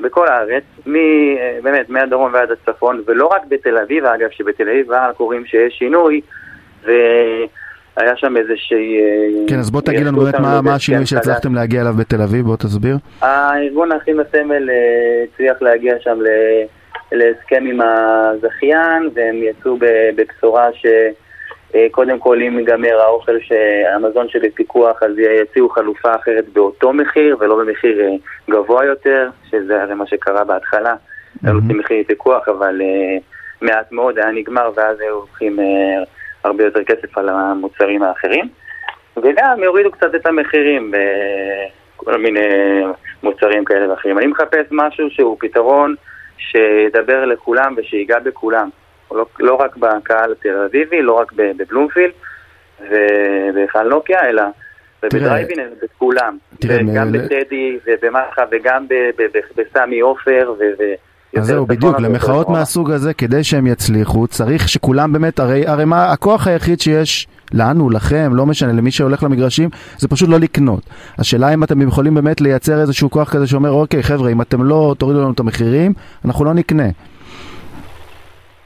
[0.00, 4.86] בכל הארץ, מ, אה, באמת מהדרום ועד הצפון, ולא רק בתל אביב, אגב, שבתל אביב
[5.16, 6.20] קוראים שיש שינוי,
[6.84, 8.98] והיה שם איזושהי...
[9.00, 12.44] אה, כן, אז בוא תגיד לנו באמת מה, מה השינוי שהצלחתם להגיע אליו בתל אביב,
[12.44, 12.96] בוא תסביר.
[13.20, 14.70] הארגון האחים בסמל
[15.24, 16.18] הצליח להגיע שם
[17.14, 20.86] להסכם עם הזכיין, והם יצאו בבשורה ש...
[21.74, 23.36] אה, קודם כל, אם ייגמר האוכל,
[23.94, 28.08] המזון שבפיקוח, אז יציעו חלופה אחרת באותו מחיר ולא במחיר אה,
[28.50, 30.94] גבוה יותר, שזה הרי מה שקרה בהתחלה.
[30.94, 31.48] Mm-hmm.
[31.48, 33.22] היו עושים מחיר פיקוח, אבל uh,
[33.60, 35.62] מעט מאוד היה נגמר, ואז היו לוקחים uh,
[36.44, 38.48] הרבה יותר כסף על המוצרים האחרים.
[39.16, 40.92] וגם יורידו קצת את המחירים
[41.96, 42.40] בכל מיני
[43.22, 44.18] מוצרים כאלה ואחרים.
[44.18, 45.94] אני מחפש משהו שהוא פתרון
[46.38, 48.68] שידבר לכולם ושיגע בכולם.
[49.12, 52.12] לא, לא רק בקהל התל אביבי, לא רק בבלומפילד
[52.80, 54.42] ובהיכל נוקיה, אלא
[55.02, 56.38] בדרייבין, בכולם.
[56.94, 58.86] גם בטדי ובמחה וגם
[59.56, 60.62] בסמי עופר ו...
[61.36, 66.12] אז זהו, בדיוק, למחאות מהסוג הזה, כדי שהם יצליחו, צריך שכולם באמת, הרי, הרי מה,
[66.12, 70.82] הכוח היחיד שיש לנו, לכם, לא משנה, למי שהולך למגרשים, זה פשוט לא לקנות.
[71.18, 74.94] השאלה אם אתם יכולים באמת לייצר איזשהו כוח כזה שאומר, אוקיי, חבר'ה, אם אתם לא
[74.98, 75.92] תורידו לנו את המחירים,
[76.24, 76.88] אנחנו לא נקנה.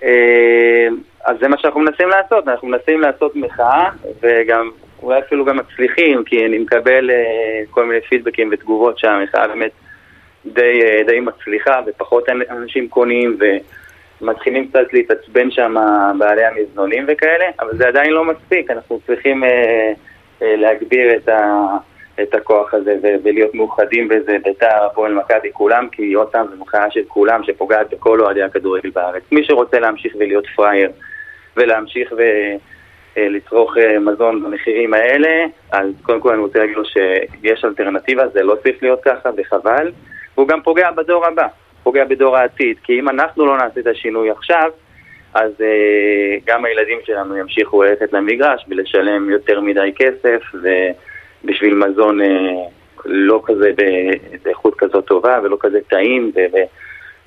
[0.03, 0.89] אה,
[1.26, 3.89] אז זה מה שאנחנו מנסים לעשות, אנחנו מנסים לעשות מחאה,
[4.22, 4.70] וגם
[5.03, 9.70] אולי אפילו גם מצליחים, כי אני מקבל אה, כל מיני פידבקים ותגובות שהמחאה באמת
[10.47, 13.39] די, אה, די מצליחה, ופחות אנשים קונים,
[14.23, 15.75] ומתחילים קצת להתעצבן שם
[16.19, 19.45] בעלי המזנונים וכאלה, אבל זה עדיין לא מספיק, אנחנו צריכים
[20.41, 21.66] להגביר את ה...
[22.23, 26.91] את הכוח הזה ולהיות מאוחדים בזה, בית"ר, הפועל מכבי, כולם, כי עוד פעם זו מחאה
[26.91, 29.23] של כולם שפוגעת בכל אוהדי הכדורגל בארץ.
[29.33, 30.91] מי שרוצה להמשיך ולהיות פראייר
[31.57, 32.12] ולהמשיך
[33.16, 38.43] ולצרוך אה, מזון במחירים האלה, אז קודם כל אני רוצה להגיד לו שיש אלטרנטיבה, זה
[38.43, 39.93] לא צריך להיות ככה וחבל.
[40.35, 41.47] והוא גם פוגע בדור הבא,
[41.89, 44.70] פוגע בדור העתיד, כי אם אנחנו לא נעשה את השינוי עכשיו,
[45.34, 50.68] אז uh, גם הילדים שלנו ימשיכו ללכת למגרש ולשלם יותר מדי כסף, ו...
[51.45, 52.26] בשביל מזון אה,
[53.05, 53.70] לא כזה
[54.45, 56.32] באיכות כזאת טובה ולא כזה טעים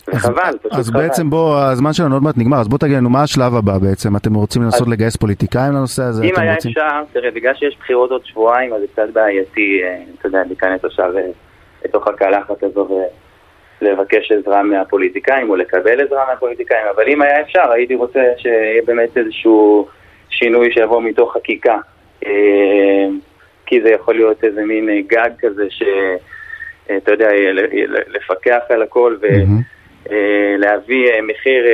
[0.08, 0.80] וחבל, פשוט חבל.
[0.80, 3.78] אז בעצם בוא, הזמן שלנו עוד מעט נגמר, אז בוא תגיד לנו מה השלב הבא
[3.78, 6.24] בעצם, אתם רוצים לנסות לגייס פוליטיקאים לנושא הזה?
[6.24, 10.28] אם היה אפשר, תראה, בגלל שיש בחירות עוד שבועיים, אז זה קצת בעייתי, אה, אתה
[10.28, 11.12] יודע, להיכנס עכשיו
[11.86, 12.88] לתוך הקלחת הזו
[13.82, 19.18] ולבקש עזרה מהפוליטיקאים או לקבל עזרה מהפוליטיקאים, אבל אם היה אפשר, הייתי רוצה שיהיה באמת
[19.18, 19.88] איזשהו
[20.30, 21.78] שינוי שיבוא מתוך חקיקה.
[23.72, 27.30] כי זה יכול להיות איזה מין אה, גג כזה שאתה אה, יודע,
[28.08, 29.18] לפקח על הכל
[30.10, 31.66] ולהביא אה, מחיר,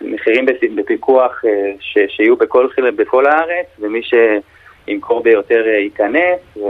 [0.00, 1.42] מחירים בפיקוח
[1.80, 6.60] ש, שיהיו בכל, בכל הארץ ומי שימכור ביותר ייכנס ו,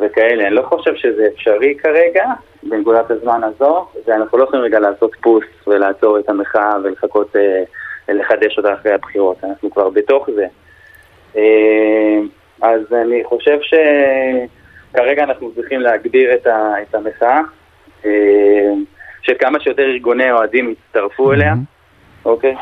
[0.00, 0.46] וכאלה.
[0.46, 2.24] אני לא חושב שזה אפשרי כרגע
[2.62, 7.36] בנקודת הזמן הזו ואנחנו לא יכולים רגע לעשות פוס ולעצור את המחאה ולחכות
[8.08, 9.36] לחדש אותה אחרי הבחירות.
[9.44, 10.46] אנחנו כבר בתוך זה.
[12.62, 17.40] אז אני חושב שכרגע אנחנו צריכים להגביר את, ה, את המחאה,
[18.04, 18.72] אה,
[19.22, 21.54] שכמה שיותר ארגוני אוהדים יצטרפו אליה,
[22.24, 22.54] אוקיי?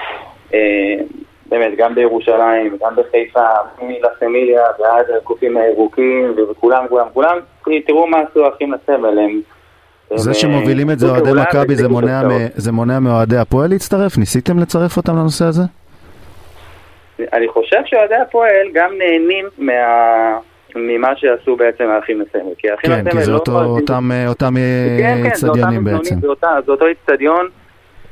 [1.53, 3.40] אה, באמת, גם בירושלים, גם בחיפה,
[3.82, 7.36] מלה פמיליה ועד הקופים הירוקים וכולם, כולם, כולם,
[7.86, 9.40] תראו מה עשו האחים לסמל, הם
[10.14, 11.76] זה שמובילים את זה אוהדי מכבי
[12.57, 14.18] זה מונע, מאוהדי הפועל להצטרף?
[14.18, 15.62] ניסיתם לצרף אותם לנושא הזה?
[17.32, 19.72] אני חושב שאוהדי הפועל גם נהנים מה...
[20.76, 22.53] ממה שעשו בעצם האחים לסמל.
[22.59, 25.84] כי האחים כן, כי זה לא אותו, אותם, אה, אותם אה, כן, כן, זה אותם
[25.84, 26.20] בעצם.
[26.20, 27.46] זה אותה- זה אותו אצטדיון.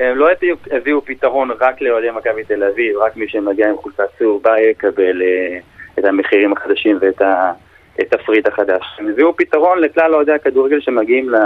[0.01, 4.03] הם לא הביאו, הביאו פתרון רק לאוהדי מכבי תל אביב, רק מי שמגיע עם חולצה
[4.19, 5.59] צהובה יקבל אה,
[5.99, 7.53] את המחירים החדשים ואת ה-
[8.01, 8.83] את הפריט החדש.
[8.99, 11.37] הם הביאו פתרון לכלל אוהדי הכדורגל שמגיעים ל...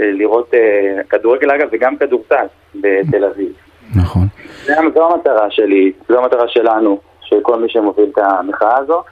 [0.00, 3.52] לראות אה, כדורגל אגב וגם כדורסל בתל אביב.
[3.96, 4.26] נכון.
[4.64, 9.02] זה- זו המטרה שלי, זו המטרה שלנו, של כל מי שמוביל את המחאה הזו,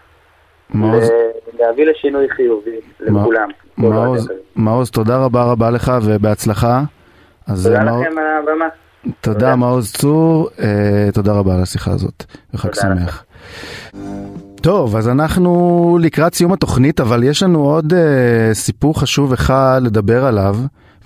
[0.70, 1.11] מעוז,
[1.59, 3.48] להביא לשינוי חיובי לכולם.
[4.57, 6.80] מעוז, תודה רבה רבה לך ובהצלחה.
[7.47, 8.64] אז תודה מעוז- לכם על הבמה.
[9.20, 9.57] תודה תודה.
[9.57, 10.68] מעוז צור, אה,
[11.12, 12.24] תודה רבה על השיחה הזאת,
[12.55, 13.24] וחג שמח.
[14.62, 17.99] טוב, אז אנחנו לקראת סיום התוכנית, אבל יש לנו עוד אה,
[18.55, 20.57] סיפור חשוב אחד לדבר עליו,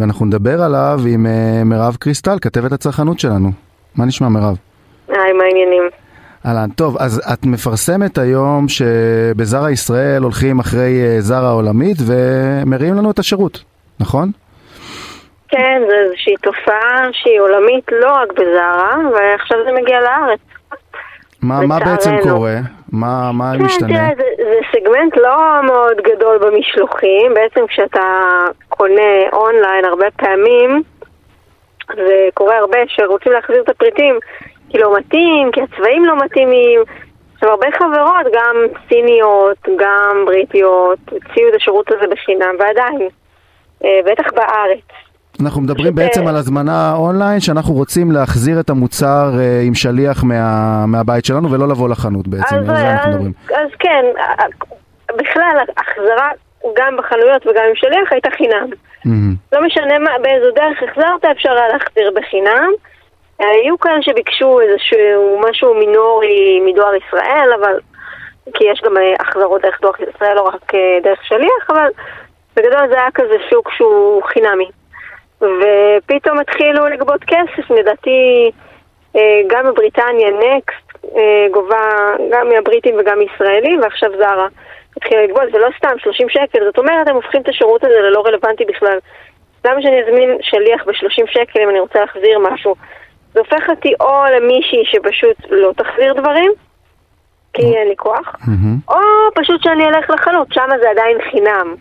[0.01, 3.51] ואנחנו נדבר עליו עם אה, מירב קריסטל, כתבת הצרכנות שלנו.
[3.95, 4.57] מה נשמע מירב?
[5.09, 5.82] היי, מה העניינים?
[6.47, 13.11] אהלן, טוב, אז את מפרסמת היום שבזרה ישראל הולכים אחרי אה, זרה עולמית ומריעים לנו
[13.11, 13.64] את השירות,
[14.01, 14.30] נכון?
[15.49, 20.40] כן, זו איזושהי תופעה שהיא עולמית לא רק בזארה, ועכשיו זה מגיע לארץ.
[21.42, 22.36] מה, מה בעצם לצערנו.
[22.36, 22.57] קורה?
[22.92, 23.88] מה, מה כן, משתנה?
[23.88, 27.34] תראה, זה, זה סגמנט לא מאוד גדול במשלוחים.
[27.34, 28.05] בעצם כשאתה
[28.68, 30.82] קונה אונליין הרבה פעמים,
[31.96, 34.18] זה קורה הרבה שרוצים להחזיר את הפריטים
[34.70, 36.80] כי לא מתאים, כי הצבעים לא מתאימים.
[37.34, 38.57] עכשיו, הרבה חברות, גם
[38.88, 43.09] סיניות, גם בריטיות, הציעו את השירות הזה בחינם, ועדיין,
[43.84, 45.07] אה, בטח בארץ.
[45.43, 49.74] אנחנו מדברים פשוט, בעצם אה, על הזמנה אונליין שאנחנו רוצים להחזיר את המוצר אה, עם
[49.74, 53.32] שליח מה, מהבית שלנו ולא לבוא לחנות בעצם, על זה אנחנו אז, מדברים.
[53.49, 54.05] אז כן,
[55.16, 56.28] בכלל, החזרה
[56.76, 58.68] גם בחנויות וגם עם שליח הייתה חינם.
[59.05, 59.34] מהמם.
[59.53, 62.70] לא משנה מה, באיזו דרך החזרת, אפשר היה להחזיר בחינם.
[63.39, 67.78] היו כאלה שביקשו איזשהו משהו מינורי מדואר ישראל, אבל...
[68.55, 71.89] כי יש גם אה, החזרות דרך דואר ישראל, לא רק אה, דרך שליח, אבל
[72.57, 74.68] בגדול זה היה כזה שוק שהוא חינמי.
[75.43, 78.51] ופתאום התחילו לגבות כסף, לדעתי
[79.16, 84.47] אה, גם בבריטניה נקסט אה, גובה גם מהבריטים וגם מישראלים, ועכשיו זרה
[84.97, 88.22] התחילה לגבות, זה לא סתם 30 שקל, זאת אומרת הם הופכים את השירות הזה ללא
[88.26, 88.99] רלוונטי בכלל.
[89.64, 92.74] למה שאני אזמין שליח ב-30 שקל אם אני רוצה להחזיר משהו?
[93.34, 96.53] זה הופך אותי או למישהי שפשוט לא תחזיר דברים,
[97.55, 98.36] כי אין לי כוח.
[98.89, 99.01] או
[99.34, 101.74] פשוט שאני אלך לחנות, שם זה עדיין חינם.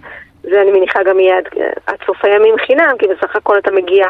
[0.52, 1.46] זה אני מניחה גם יהיה עד,
[1.88, 4.06] עד סוף הימים חינם, כי בסך הכל אתה מגיע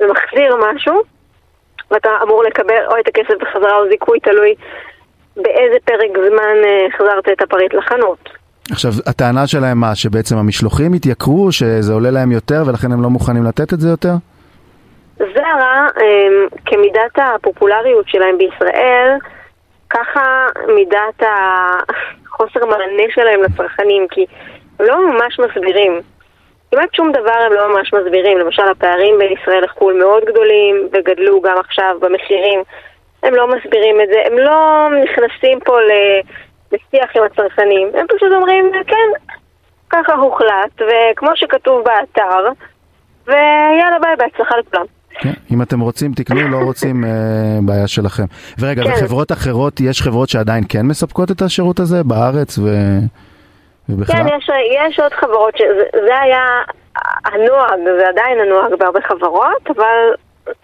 [0.00, 1.02] ומחזיר משהו,
[1.90, 4.54] ואתה אמור לקבל או את הכסף בחזרה או זיכוי, תלוי
[5.36, 8.28] באיזה פרק זמן אה, החזרת את הפריט לחנות.
[8.72, 13.44] עכשיו, הטענה שלהם מה, שבעצם המשלוחים התייקרו, שזה עולה להם יותר ולכן הם לא מוכנים
[13.44, 14.14] לתת את זה יותר?
[15.16, 19.18] זרה, אה, כמידת הפופולריות שלהם בישראל,
[19.90, 20.46] ככה
[20.76, 24.26] מידת החוסר מענה שלהם לצרכנים, כי
[24.86, 26.00] לא ממש מסבירים.
[26.70, 28.38] כמעט שום דבר הם לא ממש מסבירים.
[28.38, 32.60] למשל, הפערים בין ישראל לחו"ל מאוד גדולים, וגדלו גם עכשיו במחירים.
[33.22, 35.76] הם לא מסבירים את זה, הם לא נכנסים פה
[36.72, 37.88] לשיח עם הצרכנים.
[37.94, 39.34] הם פשוט אומרים, כן,
[39.90, 42.48] ככה הוחלט, וכמו שכתוב באתר,
[43.26, 44.84] ויאללה ביי, בהצלחה לכולם.
[45.20, 47.10] כן, אם אתם רוצים תקנו, לא רוצים, אה,
[47.62, 48.24] בעיה שלכם.
[48.58, 48.90] ורגע, כן.
[48.90, 52.68] וחברות אחרות, יש חברות שעדיין כן מספקות את השירות הזה בארץ ו...
[53.92, 54.16] ובכלל?
[54.16, 56.62] כן, יש, יש עוד חברות, שזה, זה היה
[57.24, 60.14] הנוהג, זה עדיין הנוהג בהרבה חברות, אבל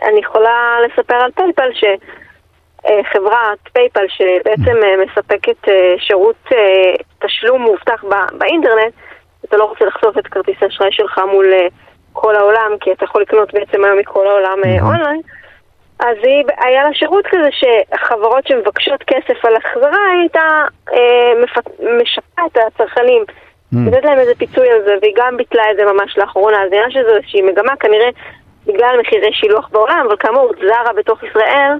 [0.02, 8.04] אני יכולה לספר על PayPal שחברת PayPal שבעצם אה, מספקת אה, שירות אה, תשלום מאובטח
[8.38, 8.92] באינטרנט,
[9.44, 11.66] אתה לא רוצה לחשוף את כרטיס האשראי שלך מול אה,
[12.12, 15.20] כל העולם, כי אתה יכול לקנות בעצם היום מכל העולם אה, נכון.
[15.98, 21.58] אז היא, היה לה שירות כזה שהחברות שמבקשות כסף על החזרה, היא הייתה אה, מפ...
[22.02, 23.24] משפה את הצרכנים,
[23.74, 23.78] Mm.
[23.86, 26.90] לתת להם איזה פיצוי על זה, והיא גם ביטלה את זה ממש לאחרונה, אז נראה
[26.90, 28.08] שזו איזושהי מגמה, כנראה
[28.66, 31.72] בגלל מחירי שילוח בעולם, אבל כאמור, זרה בתוך ישראל,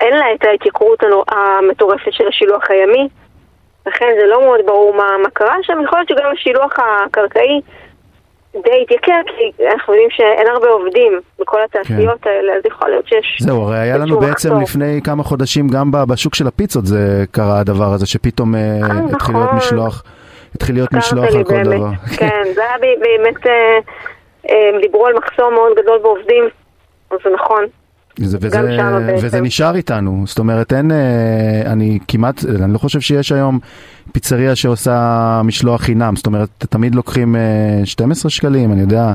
[0.00, 3.08] אין לה את ההתייקרות המטורפת של השילוח הימי,
[3.86, 7.60] לכן זה לא מאוד ברור מה, מה קרה שם, יכול להיות שגם השילוח הקרקעי
[8.54, 13.36] די התייקר, כי אנחנו יודעים שאין הרבה עובדים בכל התעשיות האלה, אז יכול להיות שיש...
[13.38, 13.44] כן.
[13.44, 14.62] זהו, הרי היה לנו בעצם מחסור.
[14.62, 18.60] לפני כמה חודשים גם בשוק של הפיצות זה קרה הדבר הזה, שפתאום אה,
[19.12, 19.58] התחיל להיות נכון.
[19.58, 20.02] משלוח,
[20.54, 21.66] התחיל להיות משלוח על כל באמת.
[21.66, 21.90] דבר.
[22.16, 23.52] כן, זה היה באמת, אה,
[24.50, 26.44] אה, הם דיברו על מחסור מאוד גדול בעובדים,
[27.10, 27.64] אז זה נכון.
[28.26, 28.60] זה, וזה.
[29.22, 33.58] וזה נשאר איתנו, זאת אומרת אין, אה, אני כמעט, אני לא חושב שיש היום
[34.12, 37.40] פיצריה שעושה משלוח חינם, זאת אומרת תמיד לוקחים אה,
[37.84, 39.12] 12 שקלים, אני יודע,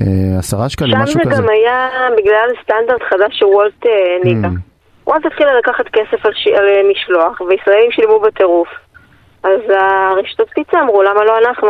[0.00, 1.42] אה, 10 שקלים, שם משהו זה כזה.
[1.42, 1.88] גם היה
[2.18, 4.48] בגלל סטנדרט חדש שוולט אה, העניקה.
[4.48, 5.06] Mm.
[5.06, 6.46] וולט התחילה לקחת כסף על, ש...
[6.46, 8.68] על אה, משלוח, וישראלים שילמו בטירוף.
[9.42, 11.68] אז הרשתות פיצה אמרו, למה לא אנחנו?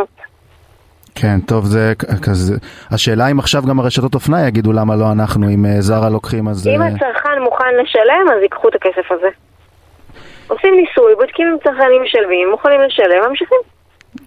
[1.21, 2.55] כן, טוב, זה כזה,
[2.91, 6.67] השאלה אם עכשיו גם הרשתות אופנה יגידו למה לא אנחנו, אם אה, זרה לוקחים אז...
[6.67, 9.27] אם אה, הצרכן מוכן לשלם, אז ייקחו את הכסף הזה.
[10.47, 13.57] עושים ניסוי, בודקים אם צרכנים משלמים, מוכנים לשלם, ממשיכים.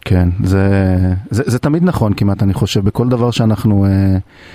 [0.00, 0.66] כן, זה,
[1.30, 3.90] זה, זה תמיד נכון כמעט, אני חושב, בכל דבר שאנחנו, אה,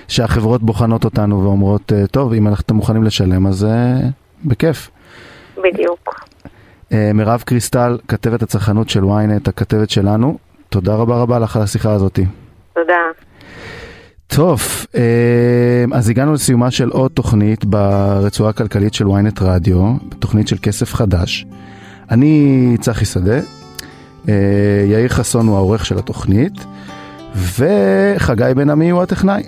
[0.08, 3.68] שהחברות בוחנות אותנו ואומרות, טוב, אם אתם מוכנים לשלם, אז
[4.46, 4.90] בכיף.
[5.64, 6.26] בדיוק.
[7.14, 10.38] מירב קריסטל, כתבת הצרכנות של ynet, הכתבת שלנו,
[10.76, 12.26] תודה רבה רבה לך על השיחה הזאתי.
[12.74, 12.94] תודה.
[14.28, 14.62] טוב,
[14.96, 20.94] אה, אז הגענו לסיומה של עוד תוכנית ברצועה הכלכלית של ynet רדיו, תוכנית של כסף
[20.94, 21.46] חדש.
[22.12, 23.40] אני צחי שדה,
[24.30, 24.34] אה,
[24.88, 26.66] יאיר חסון הוא העורך של התוכנית,
[27.36, 29.44] וחגי בן עמי הוא הטכנאי.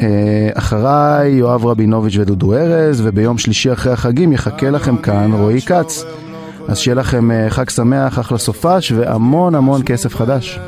[0.00, 6.04] אה, אחריי יואב רבינוביץ' ודודו ארז, וביום שלישי אחרי החגים יחכה לכם כאן רועי כץ.
[6.70, 10.60] אז שיהיה לכם אה, חג שמח, אחלה סופש, והמון המון כסף חדש.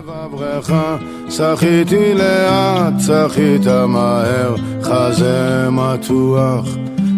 [1.31, 6.67] שחיתי לאט, שחית מהר, חזה מתוח,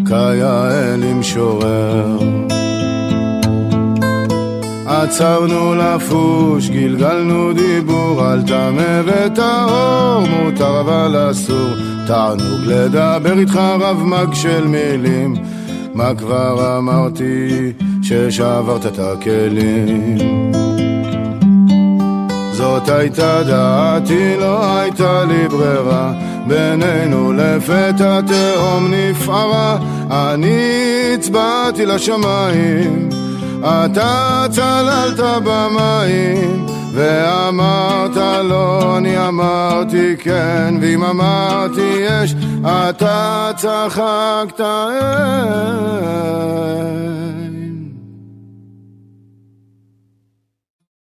[0.07, 2.19] כיאה למשורר.
[4.87, 11.71] עצרנו לפוש, גלגלנו דיבור על טמא וטהור, מותר אבל אסור,
[12.07, 15.35] תענוג לדבר איתך רב מג של מילים,
[15.95, 17.73] מה כבר אמרתי
[18.03, 20.19] ששברת את הכלים?
[22.53, 26.13] זאת הייתה דעתי, לא הייתה לי ברירה.
[26.47, 29.79] בינינו לפתע תהום נפערה.
[30.11, 33.09] אני הצבעתי לשמיים
[33.65, 42.35] אתה צללת במים ואמרת לא, אני אמרתי כן, ואם אמרתי יש,
[42.65, 46.15] אתה צחקת אין.